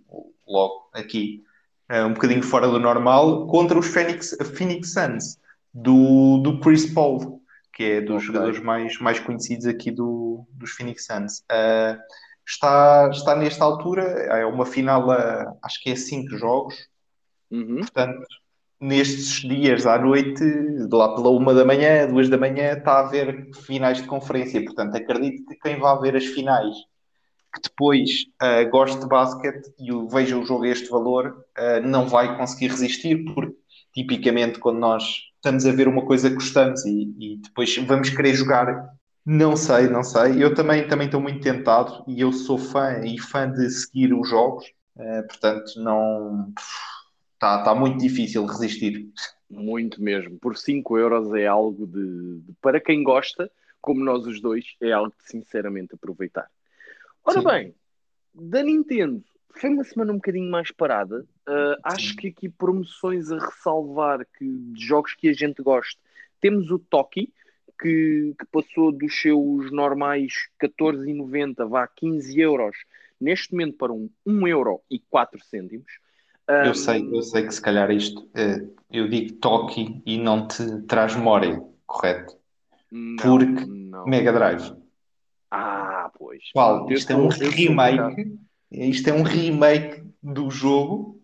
[0.46, 1.42] logo aqui
[1.90, 5.38] é um bocadinho fora do normal, contra os Phoenix, Phoenix Suns
[5.72, 8.26] do, do Chris Paul, que é dos Ok.
[8.26, 11.44] jogadores mais, mais conhecidos aqui do, dos Phoenix Suns.
[11.50, 11.98] Ah,
[12.48, 16.74] está, está nesta altura, é uma final, a, acho que é cinco jogos,
[17.50, 17.78] Uhum.
[17.78, 18.26] portanto,
[18.80, 23.00] nestes dias à noite, de lá pela uma da manhã, duas da manhã, está a
[23.00, 24.62] haver finais de conferência.
[24.64, 26.74] Portanto, acredito que quem vai ver as finais,
[27.54, 32.06] que depois uh, goste de basquete e veja o jogo a este valor, uh, não
[32.06, 33.56] vai conseguir resistir, porque
[33.94, 35.04] tipicamente quando nós
[35.36, 38.97] estamos a ver uma coisa que gostamos e, e depois vamos querer jogar
[39.28, 40.42] não sei, não sei.
[40.42, 44.26] Eu também também estou muito tentado e eu sou fã e fã de seguir os
[44.26, 44.64] jogos,
[44.96, 46.50] uh, portanto não
[47.34, 49.06] está tá muito difícil resistir.
[49.50, 50.38] Muito mesmo.
[50.38, 53.50] Por 5 euros é algo de, de, para quem gosta,
[53.82, 56.50] como nós os dois, é algo de sinceramente aproveitar.
[57.22, 57.46] Ora Sim.
[57.46, 57.74] bem,
[58.34, 61.26] da Nintendo foi uma semana um bocadinho mais parada.
[61.46, 66.00] Uh, acho que aqui promoções a ressalvar que de jogos que a gente gosta.
[66.40, 67.30] Temos o Toki,
[67.80, 72.76] que, que passou dos seus normais 14,90 vá 15 euros,
[73.20, 75.92] neste momento para um 1 euro e 4 cêntimos.
[76.48, 80.80] Eu sei, eu sei que se calhar isto, eh, eu digo Toki e não te
[80.82, 82.34] traz memória, correto?
[82.90, 84.06] Não, Porque não.
[84.06, 84.72] Mega Drive.
[85.50, 86.42] Ah, pois.
[86.52, 86.90] Qual?
[86.90, 88.38] Isto é um remake.
[88.70, 91.20] Isto é um remake do jogo.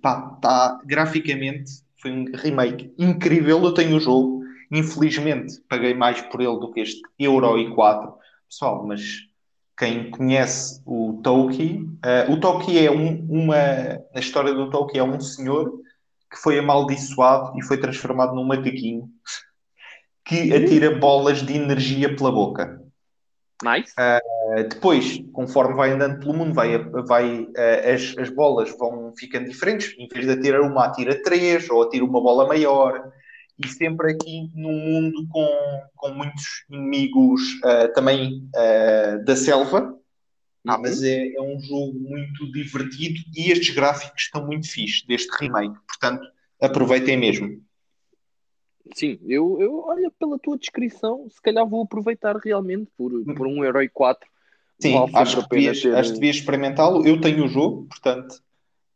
[0.00, 3.62] Pá, tá, graficamente foi um remake incrível.
[3.62, 4.41] Eu tenho o jogo.
[4.72, 8.14] Infelizmente paguei mais por ele do que este Euro e 4.
[8.48, 9.02] Pessoal, mas
[9.76, 13.56] quem conhece o Tolkien, uh, o Tolkien é um, uma.
[14.14, 15.78] Na história do Tolkien é um senhor
[16.30, 19.10] que foi amaldiçoado e foi transformado num macaquinho
[20.24, 22.80] que atira bolas de energia pela boca.
[23.62, 23.92] Nice.
[23.92, 29.50] Uh, depois, conforme vai andando pelo mundo, vai, vai, uh, as, as bolas vão ficando
[29.50, 29.94] diferentes.
[29.98, 33.12] Em vez de atirar uma, atira três, ou atira uma bola maior
[33.58, 35.48] e sempre aqui num mundo com,
[35.96, 39.98] com muitos inimigos uh, também uh, da selva.
[40.66, 40.82] Ah, uhum.
[40.82, 45.74] mas é, é, um jogo muito divertido e estes gráficos estão muito fixos deste remake,
[45.88, 46.24] portanto
[46.60, 47.60] aproveitem mesmo.
[48.94, 53.64] Sim, eu, eu olha pela tua descrição, se calhar vou aproveitar realmente por, por um
[53.64, 54.28] Herói 4.
[54.80, 57.06] Sim, acho que, devias, acho que devias experimentá-lo.
[57.06, 58.40] Eu tenho o jogo, portanto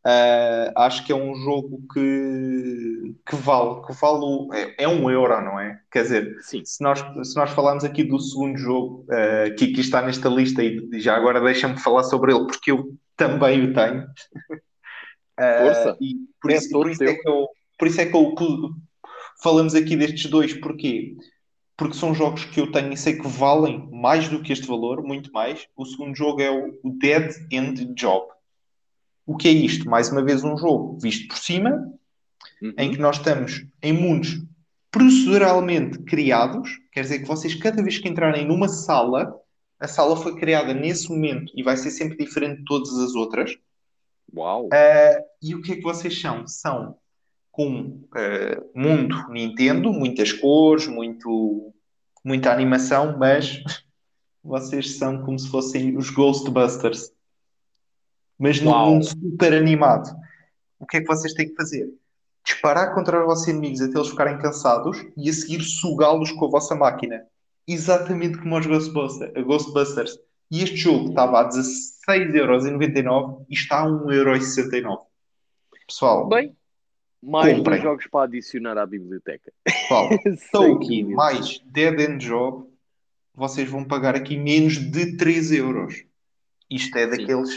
[0.07, 5.11] Uh, acho que é um jogo que, que vale, que vale o, é, é, um
[5.11, 5.81] euro, não é?
[5.91, 6.65] Quer dizer, Sim.
[6.65, 10.63] Se, nós, se nós falarmos aqui do segundo jogo uh, que aqui está nesta lista,
[10.63, 14.03] e já agora deixa-me falar sobre ele, porque eu também o tenho.
[15.41, 15.97] Uh, Força!
[16.01, 18.35] E por, é isso, por, isso é que eu, por isso é que eu
[19.43, 21.17] falamos aqui destes dois, porquê?
[21.77, 25.03] Porque são jogos que eu tenho e sei que valem mais do que este valor,
[25.03, 25.67] muito mais.
[25.77, 28.36] O segundo jogo é o Dead End Job
[29.27, 29.91] o que é isto?
[29.91, 31.71] Mais uma vez um jogo visto por cima,
[32.63, 32.73] uhum.
[32.79, 34.41] em que nós estamos em mundos
[34.91, 39.35] proceduralmente criados, quer dizer que vocês cada vez que entrarem numa sala,
[39.79, 43.59] a sala foi criada nesse momento e vai ser sempre diferente de todas as outras.
[44.35, 44.67] Uau!
[44.67, 46.47] Uh, e o que é que vocês são?
[46.47, 46.97] São
[47.51, 51.75] com uh, mundo Nintendo, muitas cores, muito,
[52.25, 53.61] muita animação, mas
[54.43, 57.11] vocês são como se fossem os Ghostbusters
[58.39, 60.15] mas num mundo super animado.
[60.79, 61.89] O que é que vocês têm que fazer?
[62.45, 66.51] Disparar contra os vossos inimigos até eles ficarem cansados e a seguir sugá-los com a
[66.51, 67.25] vossa máquina.
[67.67, 69.33] Exatamente como os Ghostbusters.
[69.45, 70.19] Ghostbusters.
[70.51, 74.99] E este jogo estava a 16,99€ e está a 1,69€.
[75.89, 76.57] Pessoal, Bem,
[77.23, 77.83] mais comprem.
[77.83, 79.53] jogos para adicionar à biblioteca.
[79.65, 80.11] Pessoal,
[80.53, 82.69] Tolkien mais Dead End Job,
[83.35, 86.05] vocês vão pagar aqui menos de 3 euros.
[86.71, 87.51] Isto é daqueles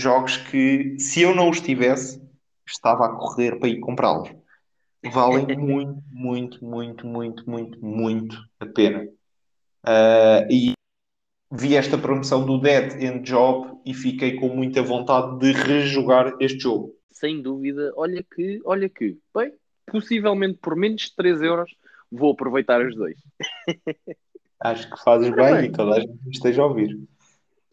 [0.00, 2.20] jogos que, se eu não os tivesse,
[2.66, 4.30] estava a correr para ir comprá-los.
[5.12, 9.04] Valem muito, muito, muito, muito, muito, muito a pena.
[9.86, 10.72] Uh, e
[11.52, 16.60] vi esta promoção do Dead End Job e fiquei com muita vontade de rejogar este
[16.60, 16.94] jogo.
[17.12, 19.52] Sem dúvida, olha que, olha que, bem,
[19.86, 21.70] possivelmente por menos de 3 euros
[22.10, 23.16] vou aproveitar os dois.
[24.60, 26.98] Acho que fazes bem, bem, e toda a gente esteja a ouvir.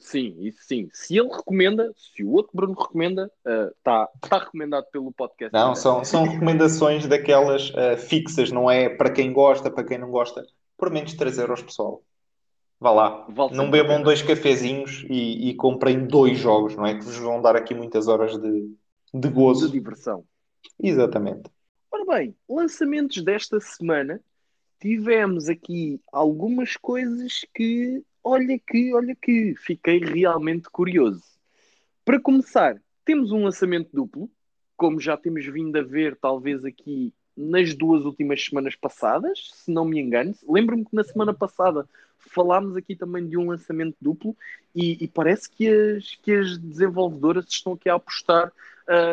[0.01, 0.89] Sim, isso sim.
[0.91, 3.31] Se ele recomenda, se o outro Bruno recomenda,
[3.77, 5.53] está uh, tá recomendado pelo podcast.
[5.53, 10.09] Não, são, são recomendações daquelas uh, fixas, não é para quem gosta, para quem não
[10.09, 10.43] gosta.
[10.75, 12.03] Por menos 3 euros, pessoal.
[12.79, 13.27] Vá lá.
[13.29, 16.97] Vale não bebam dois cafezinhos e, e, comprem dois jogos, não é?
[16.97, 18.75] Que vos vão dar aqui muitas horas de,
[19.13, 19.67] de gozo.
[19.67, 20.25] De diversão.
[20.81, 21.47] Exatamente.
[21.91, 24.19] Ora bem, lançamentos desta semana.
[24.79, 31.23] Tivemos aqui algumas coisas que olha que, olha que, fiquei realmente curioso.
[32.03, 34.29] Para começar, temos um lançamento duplo,
[34.75, 39.86] como já temos vindo a ver, talvez aqui nas duas últimas semanas passadas, se não
[39.86, 40.34] me engano.
[40.47, 44.36] Lembro-me que na semana passada falámos aqui também de um lançamento duplo
[44.75, 48.51] e, e parece que as, que as desenvolvedoras estão aqui a apostar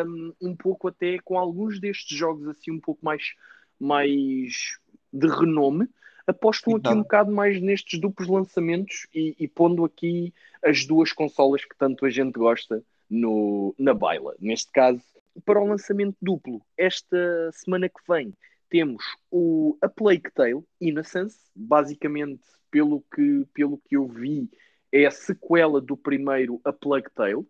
[0.05, 3.33] um, um pouco até com alguns destes jogos assim um pouco mais,
[3.79, 4.77] mais
[5.11, 5.87] de renome,
[6.29, 11.65] apostam aqui um bocado mais nestes duplos lançamentos e, e, pondo aqui as duas consolas
[11.65, 14.35] que tanto a gente gosta no, na baila.
[14.39, 15.01] Neste caso,
[15.45, 18.33] para o lançamento duplo, esta semana que vem
[18.69, 24.47] temos o A Plague Tale Innocence, basicamente pelo que, pelo que eu vi,
[24.91, 27.45] é a sequela do primeiro A Plague Tale,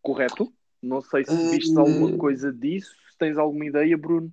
[0.00, 0.52] correto?
[0.80, 1.80] Não sei se viste uh...
[1.80, 4.32] alguma coisa disso, se tens alguma ideia, Bruno.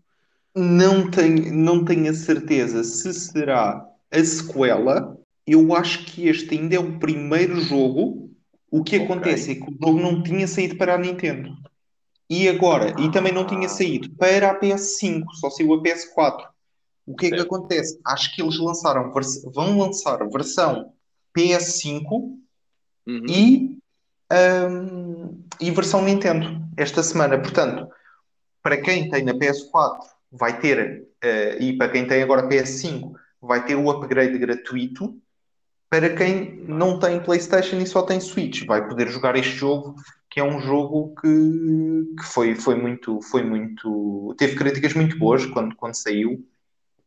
[0.55, 5.17] Não tenho, não tenho a certeza se será a sequela.
[5.45, 8.31] Eu acho que este ainda é o primeiro jogo.
[8.71, 9.05] O que okay.
[9.05, 11.55] acontece é que o jogo não tinha saído para a Nintendo.
[12.29, 16.47] E agora, e também não tinha saído para a PS5, só saiu a PS4.
[17.05, 17.99] O que é que acontece?
[18.03, 19.13] Acho que eles lançaram,
[19.53, 20.91] vão lançar a versão
[21.37, 23.25] PS5 uhum.
[23.29, 23.77] e,
[24.31, 27.37] um, e versão Nintendo esta semana.
[27.37, 27.87] Portanto,
[28.63, 33.65] para quem tem na PS4 vai ter, uh, e para quem tem agora PS5, vai
[33.65, 35.19] ter o upgrade gratuito.
[35.89, 39.95] Para quem não tem PlayStation e só tem Switch, vai poder jogar este jogo,
[40.29, 44.35] que é um jogo que, que foi, foi muito, foi muito.
[44.37, 46.45] teve críticas muito boas quando, quando saiu.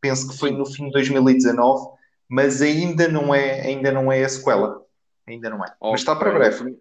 [0.01, 1.89] Penso que foi no fim de 2019,
[2.27, 4.81] mas ainda não é, ainda não é a sequela.
[5.27, 5.75] Ainda não é.
[5.81, 6.77] Mas está para breve.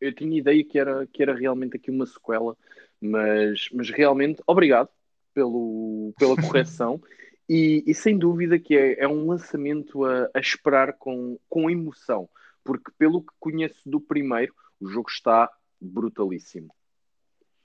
[0.00, 2.54] Eu tinha ideia que era, que era realmente aqui uma sequela,
[3.00, 4.90] mas, mas realmente, obrigado
[5.38, 7.00] pelo, pela correção.
[7.48, 12.28] e, e, sem dúvida que é, é um lançamento a, a, esperar com, com emoção,
[12.64, 15.48] porque pelo que conheço do primeiro, o jogo está
[15.80, 16.74] brutalíssimo.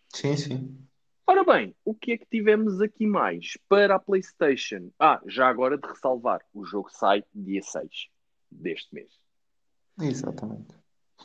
[0.09, 0.77] Sim, sim.
[1.25, 4.91] Ora bem, o que é que tivemos aqui mais para a PlayStation?
[4.99, 8.07] Ah, já agora de ressalvar, o jogo sai dia 6
[8.51, 9.12] deste mês.
[9.99, 10.75] Exatamente.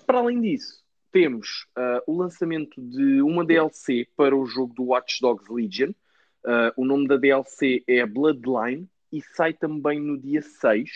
[0.07, 0.83] Para além disso,
[1.13, 5.93] temos uh, o lançamento de uma DLC para o jogo do Watch Dogs Legion,
[6.45, 10.89] Uh, o nome da DLC é Bloodline e sai também no dia 6.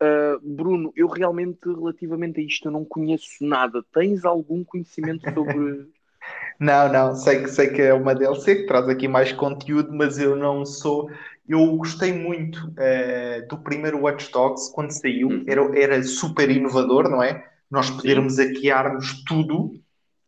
[0.00, 3.84] Uh, ah, Bruno, eu realmente, relativamente a isto, eu não conheço nada.
[3.92, 5.88] Tens algum conhecimento sobre.
[6.58, 10.18] não, não, sei que, sei que é uma DLC que traz aqui mais conteúdo, mas
[10.18, 11.08] eu não sou.
[11.48, 15.44] Eu gostei muito uh, do primeiro Watch Dogs quando saiu, uhum.
[15.46, 17.44] era, era super inovador, não é?
[17.70, 19.72] Nós podermos hackearmos tudo.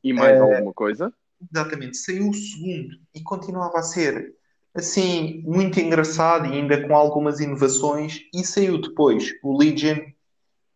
[0.03, 1.13] E mais alguma coisa?
[1.53, 4.35] Exatamente, saiu o segundo e continuava a ser
[4.75, 9.99] assim, muito engraçado e ainda com algumas inovações, e saiu depois o Legion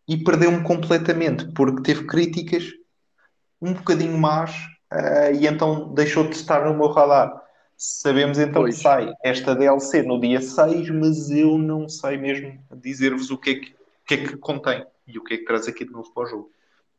[0.06, 2.72] e perdeu-me completamente, porque teve críticas
[3.61, 4.54] um bocadinho más
[4.92, 7.42] uh, e então deixou de estar no meu radar.
[7.76, 8.76] Sabemos então pois.
[8.76, 13.50] que sai esta DLC no dia 6, mas eu não sei mesmo dizer-vos o que
[13.50, 13.74] é que,
[14.06, 16.26] que, é que contém e o que é que traz aqui de novo para o
[16.26, 16.50] jogo.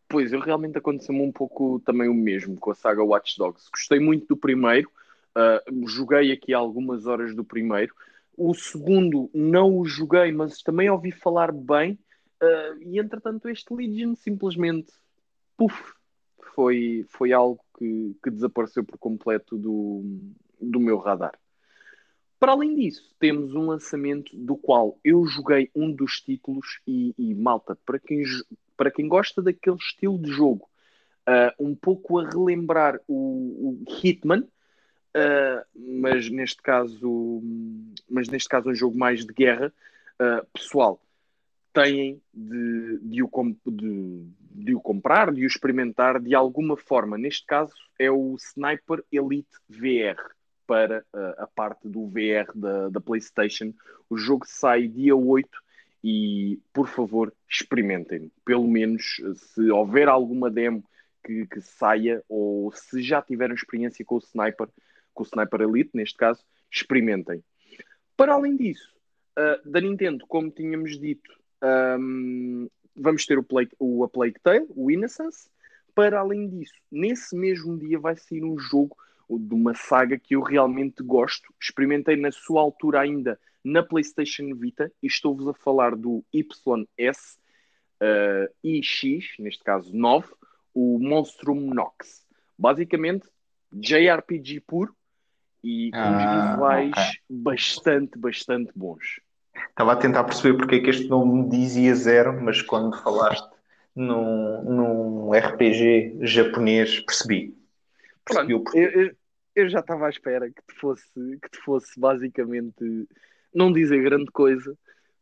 [0.07, 3.69] Pois, eu realmente aconteceu-me um pouco também o mesmo com a saga Watch Dogs.
[3.71, 4.89] Gostei muito do primeiro,
[5.37, 7.93] Uh, joguei aqui algumas horas do primeiro.
[8.37, 11.99] O segundo não o joguei, mas também ouvi falar bem.
[12.41, 14.91] Uh, e entretanto, este Legion simplesmente
[15.57, 15.93] puff,
[16.55, 20.03] foi, foi algo que, que desapareceu por completo do,
[20.59, 21.37] do meu radar.
[22.39, 27.35] Para além disso, temos um lançamento do qual eu joguei um dos títulos e, e
[27.35, 28.23] malta, para quem,
[28.77, 30.69] para quem gosta daquele estilo de jogo,
[31.27, 34.47] uh, um pouco a relembrar o, o Hitman,
[35.15, 37.41] Uh, mas neste caso,
[38.09, 39.73] mas neste caso um jogo mais de guerra,
[40.21, 41.01] uh, pessoal,
[41.73, 43.29] têm de, de, o
[43.65, 47.17] de, de, o comprar, de o experimentar de alguma forma.
[47.17, 50.19] Neste caso é o Sniper Elite VR
[50.67, 53.73] para uh, a parte do VR da, da PlayStation.
[54.09, 55.49] O jogo sai dia 8
[56.03, 58.31] e, por favor, experimentem.
[58.45, 60.83] Pelo menos, se houver alguma demo
[61.23, 64.67] que, que saia ou se já tiveram experiência com o Sniper,
[65.13, 67.43] com o Sniper Elite, neste caso, experimentem.
[68.15, 68.93] Para além disso,
[69.37, 71.31] uh, da Nintendo, como tínhamos dito,
[71.99, 75.49] um, vamos ter o, Plague, o A Plague Tale, o Innocence.
[75.95, 78.95] Para além disso, nesse mesmo dia vai sair um jogo
[79.29, 81.53] de uma saga que eu realmente gosto.
[81.61, 87.37] Experimentei na sua altura ainda na PlayStation Vita e estou-vos a falar do YS
[88.01, 90.33] uh, IX, neste caso 9,
[90.73, 92.25] o Monstrum Nox.
[92.57, 93.27] Basicamente,
[93.71, 94.95] JRPG puro,
[95.63, 97.05] e com ah, visuais okay.
[97.29, 99.21] bastante, bastante bons.
[99.69, 103.49] Estava a tentar perceber porque é que este nome dizia zero, mas quando falaste
[103.95, 107.55] num, num RPG japonês, percebi.
[108.25, 109.15] percebi Pronto, eu, eu,
[109.55, 113.07] eu, já estava à espera que te fosse, que te fosse basicamente
[113.53, 114.77] não dizer grande coisa,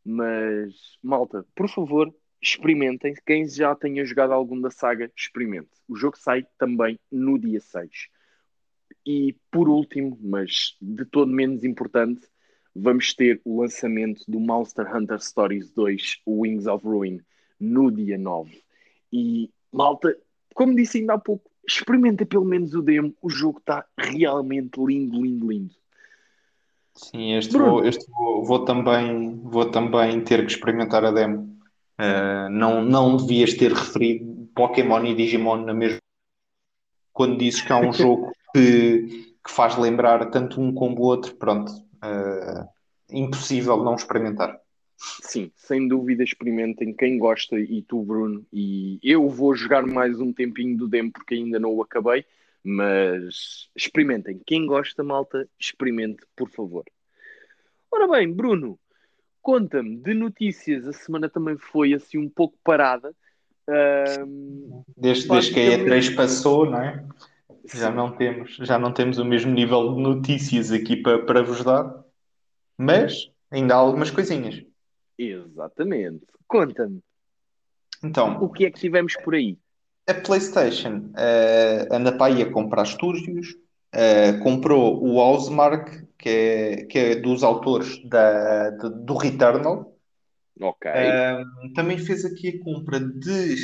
[0.05, 3.15] mas malta, por favor, experimentem.
[3.25, 5.69] Quem já tenha jogado algum da saga, experimente.
[5.87, 8.09] O jogo sai também no dia 6
[9.07, 12.27] E por último, mas de todo menos importante,
[12.75, 17.21] vamos ter o lançamento do Monster Hunter Stories 2, Wings of Ruin,
[17.57, 18.61] no dia 9.
[19.13, 20.13] E malta,
[20.53, 25.21] como disse ainda há pouco, experimenta pelo menos o demo, o jogo está realmente lindo,
[25.21, 25.75] lindo, lindo.
[26.93, 27.71] Sim, este, Bruno.
[27.71, 31.57] vou, este vou, vou também, vou também ter que experimentar a demo.
[31.97, 35.99] Uh, não, não devias ter referido Pokémon e Digimon na mesma.
[37.13, 41.35] Quando dizes que há um jogo que, que faz lembrar tanto um como o outro,
[41.35, 42.67] pronto, uh,
[43.11, 44.59] impossível não experimentar.
[44.97, 48.45] Sim, sem dúvida experimentem quem gosta e tu, Bruno.
[48.51, 52.25] E eu vou jogar mais um tempinho do demo porque ainda não o acabei,
[52.63, 54.41] mas experimentem.
[54.45, 56.83] Quem gosta, malta, experimente, por favor.
[57.91, 58.79] Ora bem, Bruno,
[59.41, 60.87] conta-me de notícias.
[60.87, 63.13] A semana também foi assim um pouco parada.
[63.67, 67.05] Desde, desde que a basicamente- E3 passou, não é?
[67.73, 71.63] Já não temos, já não temos o mesmo nível de notícias aqui para, para vos
[71.63, 72.03] dar,
[72.77, 74.63] mas ainda há algumas coisinhas.
[75.17, 76.25] Exatamente.
[76.47, 77.01] Conta-me,
[78.03, 79.57] Então, o que é que tivemos por aí?
[80.07, 83.55] A PlayStation eh, anda para aí a comprar estúdios,
[83.91, 89.93] eh, comprou o Housemarque, que é, que é dos autores da, de- do Returnal.
[90.61, 90.89] Ok.
[90.89, 91.43] Eh,
[91.75, 93.55] também fez aqui a compra de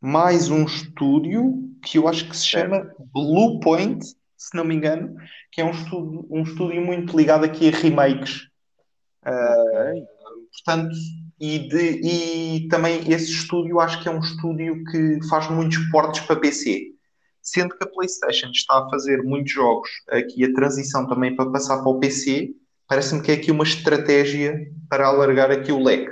[0.00, 4.04] mais um estúdio que eu acho que se chama Blue Point,
[4.36, 5.14] se não me engano,
[5.52, 8.48] que é um estúdio, um estúdio muito ligado aqui a remakes.
[9.24, 10.06] ok.
[10.52, 10.94] Portanto,
[11.40, 16.20] e, de- e também esse estúdio acho que é um estúdio que faz muitos portes
[16.22, 16.92] para PC.
[17.42, 21.78] Sendo que a PlayStation está a fazer muitos jogos, aqui a transição também para passar
[21.82, 22.54] para o PC,
[22.88, 24.58] parece-me que é aqui uma estratégia
[24.88, 26.10] para alargar aqui o leque.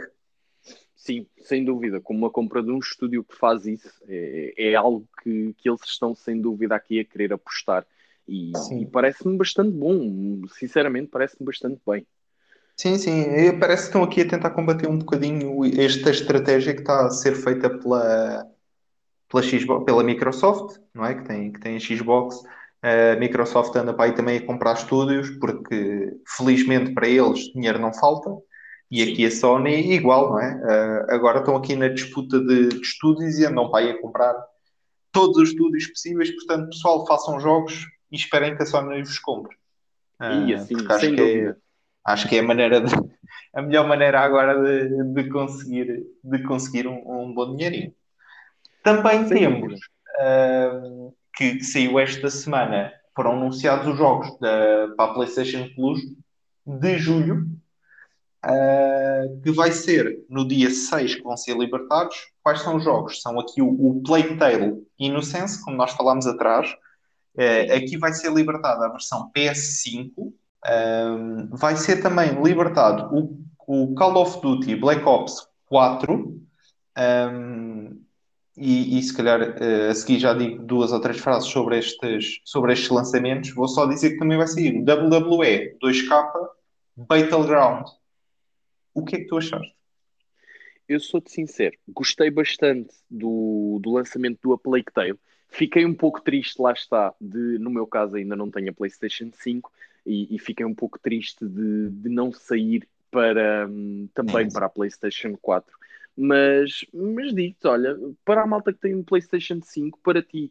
[0.96, 2.00] Sim, sem dúvida.
[2.00, 5.82] Como a compra de um estúdio que faz isso, é, é algo que, que eles
[5.84, 7.86] estão sem dúvida aqui a querer apostar.
[8.26, 10.42] E, e parece-me bastante bom.
[10.48, 12.06] Sinceramente, parece-me bastante bem.
[12.76, 17.06] Sim, sim, parece que estão aqui a tentar combater um bocadinho esta estratégia que está
[17.06, 18.46] a ser feita pela,
[19.28, 21.14] pela, Xbox, pela Microsoft, não é?
[21.14, 22.42] Que tem, que tem a Xbox.
[22.82, 27.92] A Microsoft anda para aí também a comprar estúdios, porque felizmente para eles dinheiro não
[27.92, 28.30] falta.
[28.94, 30.60] E aqui a Sony igual, não é?
[30.64, 34.34] Ah, agora estão aqui na disputa de, de estúdios e andam para aí a comprar
[35.10, 36.30] todos os estúdios possíveis.
[36.36, 39.56] Portanto, pessoal, façam jogos e esperem que a Sony vos compre.
[40.20, 41.58] Ah, e assim, porque acho sem que é- dúvida.
[42.04, 42.94] Acho que é a maneira de-
[43.54, 47.94] a melhor maneira agora de, de conseguir, de conseguir um, um bom dinheirinho.
[48.82, 49.80] Também Sem temos dúvida.
[50.20, 56.00] ahm, que saiu esta semana, foram anunciados os jogos da, para a PlayStation Plus
[56.66, 57.46] de julho,
[58.44, 62.16] ah, que vai ser no dia 6 que vão ser libertados.
[62.42, 63.20] Quais são os jogos?
[63.22, 64.36] São aqui o, o Plague
[64.98, 66.74] Innocence, como nós falámos atrás.
[67.38, 70.10] Eh, aqui vai ser libertada a versão PS5.
[70.64, 76.40] Um, vai ser também libertado o, o Call of Duty Black Ops 4.
[76.98, 78.02] Um,
[78.56, 79.40] e, e se calhar
[79.88, 83.54] a seguir já digo duas ou três frases sobre estes, sobre estes lançamentos.
[83.54, 86.32] Vou só dizer que também vai sair WWE 2K
[86.96, 87.86] Battleground.
[88.94, 89.74] O que é que tu achaste?
[90.88, 95.18] Eu sou-te sincero, gostei bastante do, do lançamento do A Plague Tale.
[95.48, 99.30] Fiquei um pouco triste, lá está, de, no meu caso ainda não tenho a PlayStation
[99.32, 99.70] 5
[100.04, 103.68] e, e fiquei um pouco triste de, de não sair para,
[104.14, 105.72] também para a PlayStation 4.
[106.16, 110.50] Mas, mas digo-te, olha, para a malta que tem um PlayStation 5, para ti,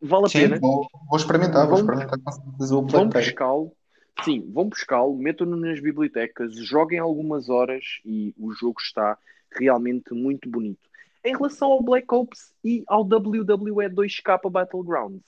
[0.00, 0.58] vale a Sim, pena?
[0.58, 2.18] vou, vou experimentar, vou Vamos- experimentar
[2.58, 3.75] Vão buscá-lo,
[4.24, 9.18] sim, vão buscá-lo, metam-no nas bibliotecas, joguem algumas horas e o jogo está
[9.50, 10.88] realmente muito bonito.
[11.24, 15.24] Em relação ao Black Ops e ao WWE 2K Battlegrounds,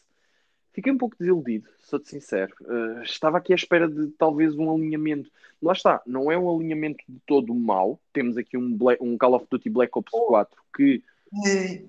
[0.73, 2.55] fiquei um pouco desiludido, sou-te sincero.
[2.61, 5.31] Uh, estava aqui à espera de talvez um alinhamento.
[5.61, 7.99] Lá está, não é um alinhamento de todo mau.
[8.13, 11.03] Temos aqui um, Black- um Call of Duty Black Ops 4 que
[11.45, 11.83] Eh.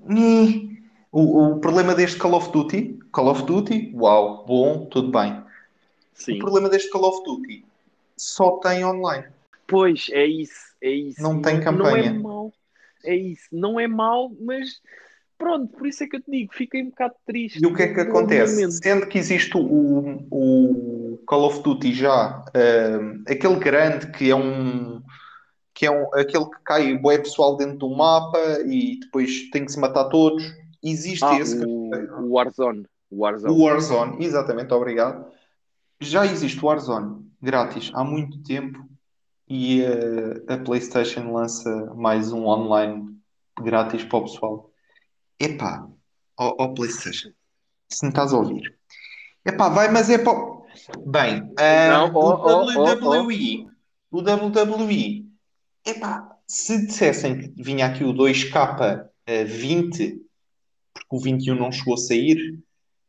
[1.12, 5.42] O, o problema deste Call of Duty, Call of Duty, uau, bom, tudo bem.
[6.20, 7.66] Sim, O problema deste Call of Duty
[8.18, 9.26] só tem online.
[9.68, 11.22] Pois, é isso, é isso.
[11.22, 12.14] Não tem Não é campanha.
[12.14, 12.54] mau,
[13.04, 13.48] é isso.
[13.52, 14.82] Não é mau, mas
[15.38, 17.64] pronto, por isso é que eu te digo, fiquei um bocado triste.
[17.64, 18.72] E o que é que acontece?
[18.72, 25.02] Sendo que existe o, o Call of Duty já, ehm, aquele grande que é um
[25.74, 29.72] que é um, aquele que cai bué pessoal dentro do mapa e depois tem que
[29.72, 30.44] se matar todos.
[30.84, 31.90] Existe Ah, esse que o,
[32.24, 32.86] o Warzone.
[33.10, 33.54] O Warzone.
[33.54, 35.26] O Warzone, exatamente, obrigado.
[36.02, 38.88] Já existe o Warzone grátis há muito tempo
[39.48, 43.18] e eh, a PlayStation lança mais um online
[43.62, 44.72] grátis para o pessoal.
[45.40, 45.88] Epá,
[46.38, 47.32] ó ó PlayStation,
[47.90, 48.80] se me estás a ouvir,
[49.46, 50.58] Epá, vai, mas é para.
[51.06, 52.84] Bem, ah, Não, o oh, oh, oh,
[53.24, 53.68] WWE,
[54.12, 55.26] o WWE,
[55.86, 60.20] epá, se dissessem que vinha aqui o 2K20,
[60.94, 62.60] porque o 21 não chegou a sair,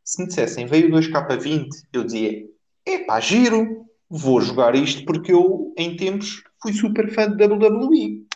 [0.05, 2.49] se me dissessem veio o 2K20, eu dizia,
[2.87, 8.27] epá, giro, vou jogar isto porque eu, em tempos, fui super fã de WWE.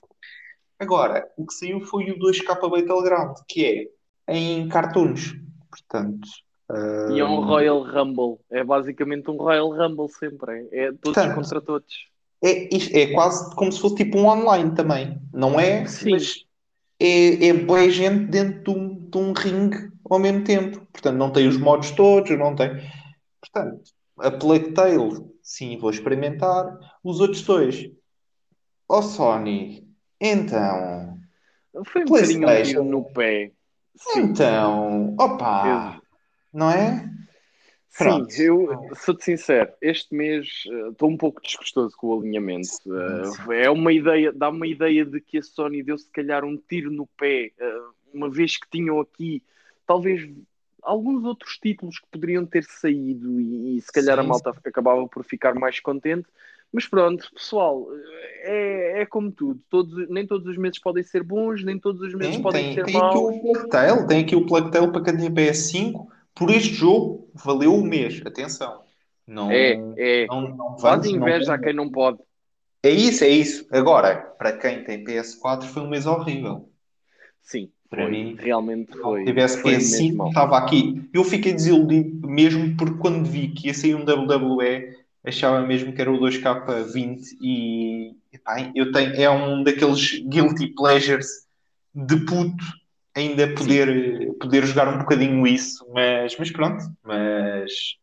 [0.79, 3.65] Agora, o que saiu foi o 2K Battleground, que
[4.29, 5.35] é em cartoons.
[5.71, 6.29] Portanto,
[7.11, 8.39] E é um ah, Royal Rumble.
[8.51, 10.69] É basicamente um Royal Rumble sempre.
[10.73, 11.95] É, é todos Portanto, contra todos.
[12.43, 15.21] é, é quase como se fosse tipo um online também.
[15.33, 15.87] Não é?
[15.87, 16.11] Sim.
[16.11, 16.45] Mas
[17.01, 20.81] é, é boa gente dentro de um, de um ringue ao mesmo tempo.
[20.93, 22.71] Portanto, não tem os modos todos, não tem.
[23.41, 23.83] Portanto,
[24.19, 26.79] a Plague Tale, sim, vou experimentar.
[27.03, 27.91] Os outros dois,
[28.89, 29.89] ó Sony,
[30.21, 31.19] então,
[31.87, 33.53] Foi um bocadinho um no pé.
[33.97, 34.21] Sim.
[34.21, 36.01] então, opa,
[36.53, 37.09] não é?
[37.89, 38.43] Sim, Pronto.
[38.43, 42.69] eu sou-te sincero, este mês eh, estou um pouco desgostoso com o alinhamento.
[43.53, 46.57] Eh, é uma ideia, dá uma ideia de que a Sony deu se calhar um
[46.57, 47.81] tiro no pé, eh,
[48.13, 49.45] uma vez que tinham aqui
[49.87, 50.29] talvez
[50.85, 55.09] alguns outros títulos que poderiam ter saído e, e se calhar a Sim, malta acabava
[55.09, 56.29] por ficar mais contente.
[56.73, 57.87] Mas pronto, pessoal,
[58.43, 59.61] é, é como tudo.
[59.71, 62.85] Todos, nem todos os meses podem ser bons, nem todos os meses podem tem, ser
[62.85, 63.19] tem aqui maus.
[63.19, 66.09] o Plague Tale, tem aqui o Plague Tale para quem tem PS5.
[66.35, 68.23] Por este jogo, valeu o mês.
[68.27, 68.85] Atenção.
[69.27, 70.27] Não, É, é.
[70.29, 72.19] não, não Faz vamos, não inveja a quem não pode.
[72.85, 73.67] É isso, é isso.
[73.73, 76.73] Agora, para quem tem PS4, foi um mês horrível.
[77.43, 78.11] Sim, Para foi.
[78.13, 79.25] mim, Realmente Se foi.
[79.25, 80.29] tivesse foi mesmo PS5, mau.
[80.29, 81.09] estava aqui.
[81.13, 86.01] Eu fiquei desiludido mesmo porque quando vi que ia sair um WWE, achava mesmo que
[86.01, 91.27] era o 2K20 e epá, eu tenho, é um daqueles guilty pleasures
[91.95, 92.65] de puto
[93.15, 97.97] ainda poder, poder jogar um bocadinho isso, mas, mas pronto, mas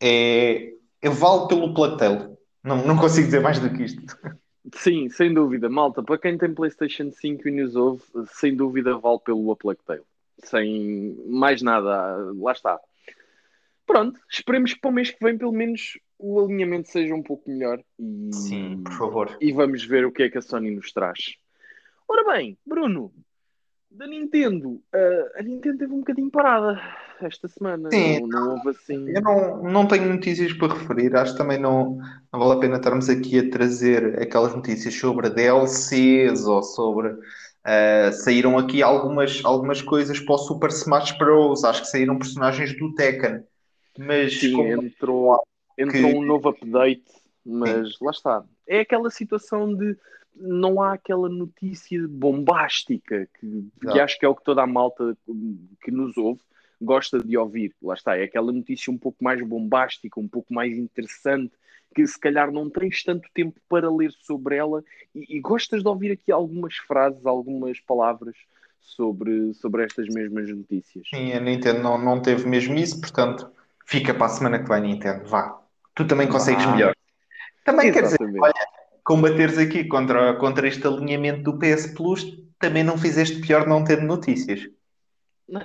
[0.00, 0.70] é,
[1.02, 2.38] é vale pelo platel.
[2.62, 4.00] Não, não consigo dizer mais do que isto.
[4.74, 5.68] Sim, sem dúvida.
[5.68, 9.80] Malta, para quem tem PlayStation 5 e nos ouve, sem dúvida vale pelo A Plague
[9.84, 10.02] Tale.
[10.44, 12.80] Sem mais nada, lá está.
[13.86, 17.50] Pronto, esperemos que para o mês que vem, pelo menos, o alinhamento seja um pouco
[17.50, 19.36] melhor e, Sim, por favor.
[19.40, 21.36] e vamos ver o que é que a Sony nos traz.
[22.08, 23.12] Ora bem, Bruno,
[23.94, 26.80] da Nintendo, ah, a Nintendo teve um bocadinho parada
[27.20, 27.90] esta semana.
[27.90, 28.20] Sim.
[28.20, 29.08] Não, não houve assim.
[29.08, 31.98] Eu não, não tenho notícias para referir, acho que também não,
[32.32, 37.14] não vale a pena estarmos aqui a trazer aquelas notícias sobre DLCs ou sobre.
[37.64, 41.64] ah, saíram aqui algumas, algumas coisas para o Super Smash Bros.
[41.64, 43.42] Acho que saíram personagens do Tekken,
[43.98, 45.42] mas Sim, como- entrou,
[45.78, 47.04] entrou que- um novo update,
[47.44, 48.44] mas lá está.
[48.66, 49.96] É aquela situação de
[50.34, 55.16] não há aquela notícia bombástica que, que acho que é o que toda a malta
[55.82, 56.40] que nos ouve
[56.80, 57.74] gosta de ouvir.
[57.82, 61.52] Lá está, é aquela notícia um pouco mais bombástica, um pouco mais interessante,
[61.94, 64.82] que se calhar não tens tanto tempo para ler sobre ela
[65.14, 68.34] e, e gostas de ouvir aqui algumas frases, algumas palavras
[68.80, 71.06] sobre, sobre estas mesmas notícias.
[71.08, 73.50] Sim, a Nintendo não, não teve mesmo isso, portanto,
[73.86, 75.24] fica para a semana que vem, Nintendo.
[75.26, 75.60] Vá,
[75.94, 76.72] tu também consegues Vá.
[76.72, 76.94] melhor.
[77.64, 78.40] Também quer dizer, Exatamente.
[78.40, 82.24] olha, combateres aqui contra, contra este alinhamento do PS Plus,
[82.58, 84.68] também não fizeste pior não ter notícias.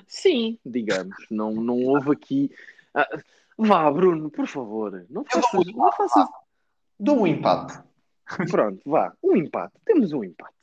[0.08, 2.52] Sim, digamos, não, não houve aqui.
[2.94, 3.08] Ah,
[3.58, 6.28] vá, Bruno, por favor, não faças, não faças.
[7.00, 7.80] Dou um empate.
[8.50, 10.54] Pronto, vá, um empate, temos um empate.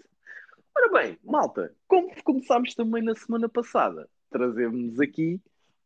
[0.76, 5.40] Ora bem, malta, como começámos também na semana passada, trazemos aqui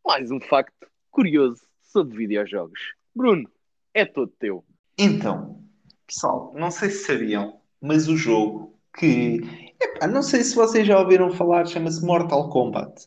[0.04, 2.94] mais um facto curioso sobre videojogos.
[3.14, 3.48] Bruno,
[3.92, 4.64] é todo teu.
[4.96, 5.62] Então,
[6.08, 9.40] pessoal, não sei se sabiam, mas o jogo que.
[9.80, 13.06] Epá, não sei se vocês já ouviram falar, chama-se Mortal Kombat.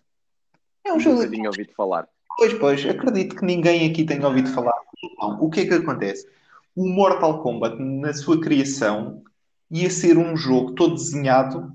[0.86, 1.18] É um jogo.
[1.18, 2.08] Nunca tinha ouvido falar.
[2.38, 4.74] Pois, pois, acredito que ninguém aqui tenha ouvido falar.
[5.20, 6.26] Não, o que é que acontece?
[6.76, 9.22] O Mortal Kombat, na sua criação,
[9.70, 11.74] ia ser um jogo todo desenhado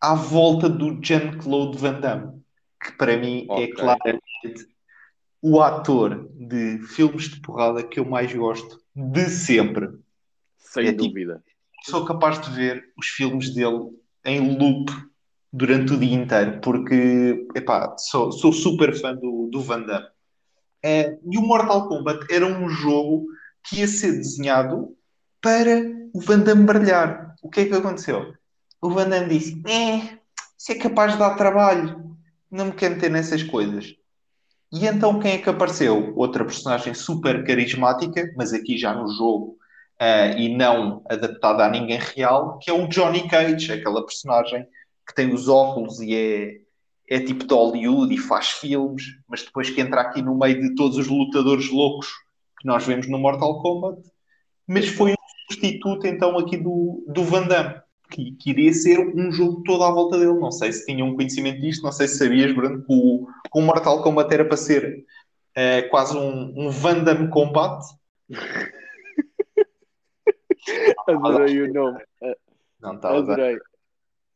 [0.00, 2.40] à volta do Jean-Claude Van Damme,
[2.82, 3.74] que para mim é Ok.
[3.74, 4.68] claramente
[5.42, 9.88] o ator de filmes de porrada que eu mais gosto de sempre.
[10.72, 11.42] Sem É tipo- dúvida.
[11.84, 13.90] Sou capaz de ver os filmes dele
[14.24, 14.90] em loop
[15.52, 20.06] durante o dia inteiro, porque epá, sou, sou super fã do, do Van Damme.
[20.84, 23.26] Eh, e o Mortal Kombat era um jogo
[23.64, 24.94] que ia ser desenhado
[25.40, 27.34] para o Van Damme brilhar.
[27.42, 28.34] O que é que aconteceu?
[28.82, 30.18] O Van Damme disse: É,
[30.58, 32.16] isso é capaz de dar trabalho,
[32.50, 33.94] não me quero meter nessas coisas.
[34.72, 36.12] E então quem é que apareceu?
[36.14, 39.57] Outra personagem super carismática, mas aqui já no jogo
[40.00, 44.66] eh, e não adaptada a ninguém real, que é o Johnny Cage, aquela personagem
[45.06, 49.70] que tem os óculos e é, é tipo de Hollywood e faz filmes, mas depois
[49.70, 52.08] que entra aqui no meio de todos os lutadores loucos
[52.60, 54.02] que nós vemos no Mortal Kombat,
[54.66, 55.14] mas foi um
[55.48, 57.80] substituto então aqui do, do Van Damme,
[58.10, 60.38] que, que iria ser um jogo todo à volta dele.
[60.38, 63.58] Não sei se tinham um conhecimento disto, não sei se sabias, Bruno, que o, que
[63.58, 65.04] o Mortal Kombat era para ser
[65.54, 67.82] eh, quase um, um Van Damme Combat.
[71.06, 72.02] Adorei o nome.
[72.80, 73.16] Não a dar.
[73.16, 73.58] Adorei.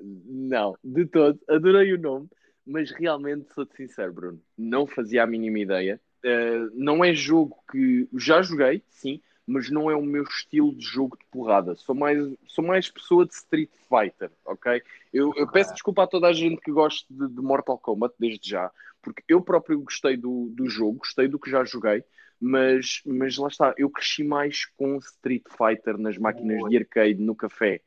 [0.01, 1.39] Não, de todo.
[1.49, 2.29] Adorei o nome,
[2.67, 4.43] mas realmente sou-te sincero, Bruno.
[4.57, 6.01] Não fazia a mínima ideia.
[6.25, 10.85] Uh, não é jogo que já joguei, sim, mas não é o meu estilo de
[10.85, 11.75] jogo de porrada.
[11.75, 14.83] Sou mais, sou mais pessoa de Street Fighter, ok?
[15.13, 18.49] Eu, eu peço desculpa a toda a gente que gosta de, de Mortal Kombat desde
[18.49, 18.71] já,
[19.03, 22.05] porque eu próprio gostei do, do jogo, gostei do que já joguei,
[22.43, 27.37] mas, mas lá está, eu cresci mais com Street Fighter nas máquinas de arcade, no
[27.37, 27.81] café.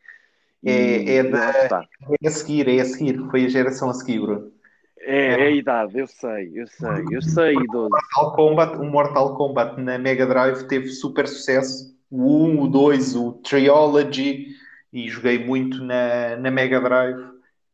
[0.63, 1.85] É, é, da,
[2.21, 3.19] é a seguir, é a seguir.
[3.29, 4.51] Foi a geração a seguir, Bruno.
[4.99, 7.89] É, é a idade, eu sei, eu sei, eu sei, idoso.
[7.89, 11.93] Mortal Kombat, o Mortal Kombat na Mega Drive teve super sucesso.
[12.09, 14.47] O 1, o 2, o Trilogy,
[14.91, 17.19] e joguei muito na, na Mega Drive.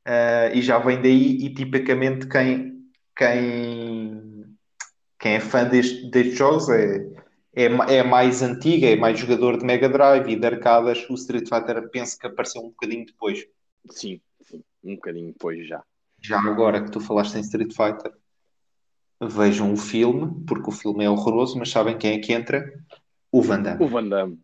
[0.04, 2.84] ah, e já vem daí, e tipicamente quem,
[3.16, 4.11] quem,
[5.22, 7.08] quem é fã deste, destes jogos é,
[7.54, 11.08] é, é mais antiga, é mais jogador de Mega Drive e de arcadas.
[11.10, 13.46] O Street Fighter penso que apareceu um bocadinho depois.
[13.92, 15.84] Sim, sim, um bocadinho depois já.
[16.20, 18.12] Já agora que tu falaste em Street Fighter,
[19.22, 22.74] vejam o filme, porque o filme é horroroso, mas sabem quem é que entra?
[23.32, 23.84] O Van Damme.
[23.84, 24.40] O Van Damme.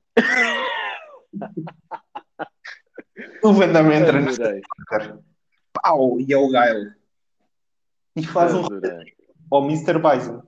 [3.43, 5.17] O Van Damme entra no Adorei, Fighter.
[5.73, 6.19] Pau!
[6.19, 6.93] E é o Guile.
[8.15, 8.63] E faz um
[9.49, 9.99] ao Mr.
[9.99, 10.47] Bison.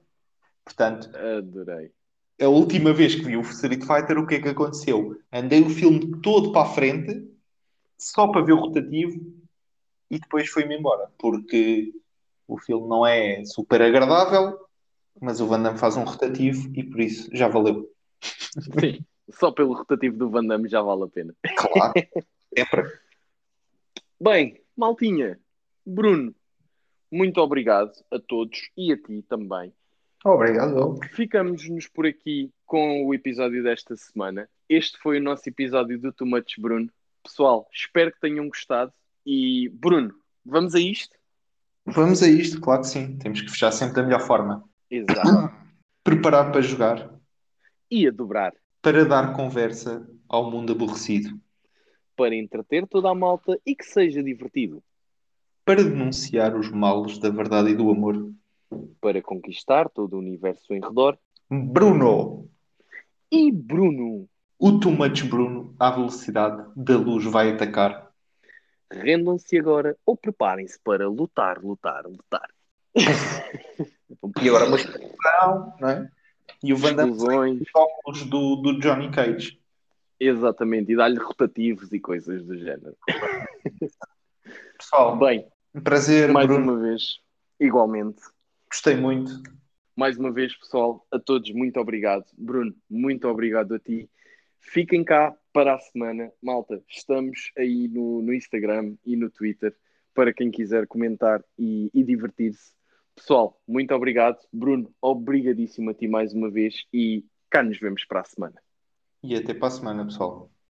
[0.69, 1.91] Portanto, adorei.
[2.39, 5.19] a última vez que vi o Street Fighter, o que é que aconteceu?
[5.33, 7.27] Andei o filme todo para a frente,
[7.97, 9.19] só para ver o rotativo,
[10.11, 11.09] e depois fui-me embora.
[11.17, 11.91] Porque
[12.47, 14.59] o filme não é super agradável,
[15.19, 17.91] mas o Van Damme faz um rotativo e por isso já valeu.
[18.79, 21.35] Sim, só pelo rotativo do Van Damme já vale a pena.
[21.57, 21.93] Claro,
[22.55, 22.99] sempre.
[24.21, 25.39] Bem, maltinha,
[25.83, 26.35] Bruno,
[27.11, 29.73] muito obrigado a todos e a ti também.
[30.23, 30.99] Obrigado.
[31.13, 34.49] Ficamos-nos por aqui com o episódio desta semana.
[34.67, 36.89] Este foi o nosso episódio do Too Much Bruno.
[37.23, 38.91] Pessoal, espero que tenham gostado.
[39.25, 40.13] E, Bruno,
[40.45, 41.15] vamos a isto?
[41.85, 43.17] Vamos a isto, claro que sim.
[43.17, 44.63] Temos que fechar sempre da melhor forma.
[44.89, 45.51] Exato.
[46.03, 47.09] Preparar para jogar,
[47.91, 48.53] E a dobrar.
[48.81, 51.39] para dar conversa ao mundo aborrecido,
[52.15, 54.81] Para entreter toda a malta e que seja divertido.
[55.65, 58.31] para denunciar os males da verdade e do amor.
[59.01, 61.17] Para conquistar todo o universo em redor.
[61.49, 62.47] Bruno,
[63.31, 64.27] E Bruno,
[64.59, 68.11] o Too Much Bruno, à velocidade da luz, vai atacar.
[68.91, 72.49] rendam-se agora ou preparem-se para lutar, lutar, lutar.
[74.41, 76.09] E agora uma explosão, não é?
[76.63, 77.23] E o Van Damme os
[77.73, 79.59] óculos do, do Johnny Cage.
[80.19, 82.95] exatamente, e dar-lhe rotativos e coisas do género.
[84.77, 86.73] Pessoal, Bem, um prazer, mais Bruno.
[86.73, 87.19] uma vez,
[87.59, 88.19] igualmente.
[88.69, 89.41] Gostei muito.
[89.95, 92.25] Mais uma vez, pessoal, a todos, muito obrigado.
[92.37, 94.09] Bruno, muito obrigado a ti.
[94.59, 96.31] Fiquem cá para a semana.
[96.41, 99.75] Malta, estamos aí no, no Instagram e no Twitter
[100.13, 102.73] para quem quiser comentar e, e divertir-se.
[103.15, 104.37] Pessoal, muito obrigado.
[104.53, 108.61] Bruno, obrigadíssimo a ti mais uma vez e cá nos vemos para a semana.
[109.21, 110.49] E até para a semana, pessoal.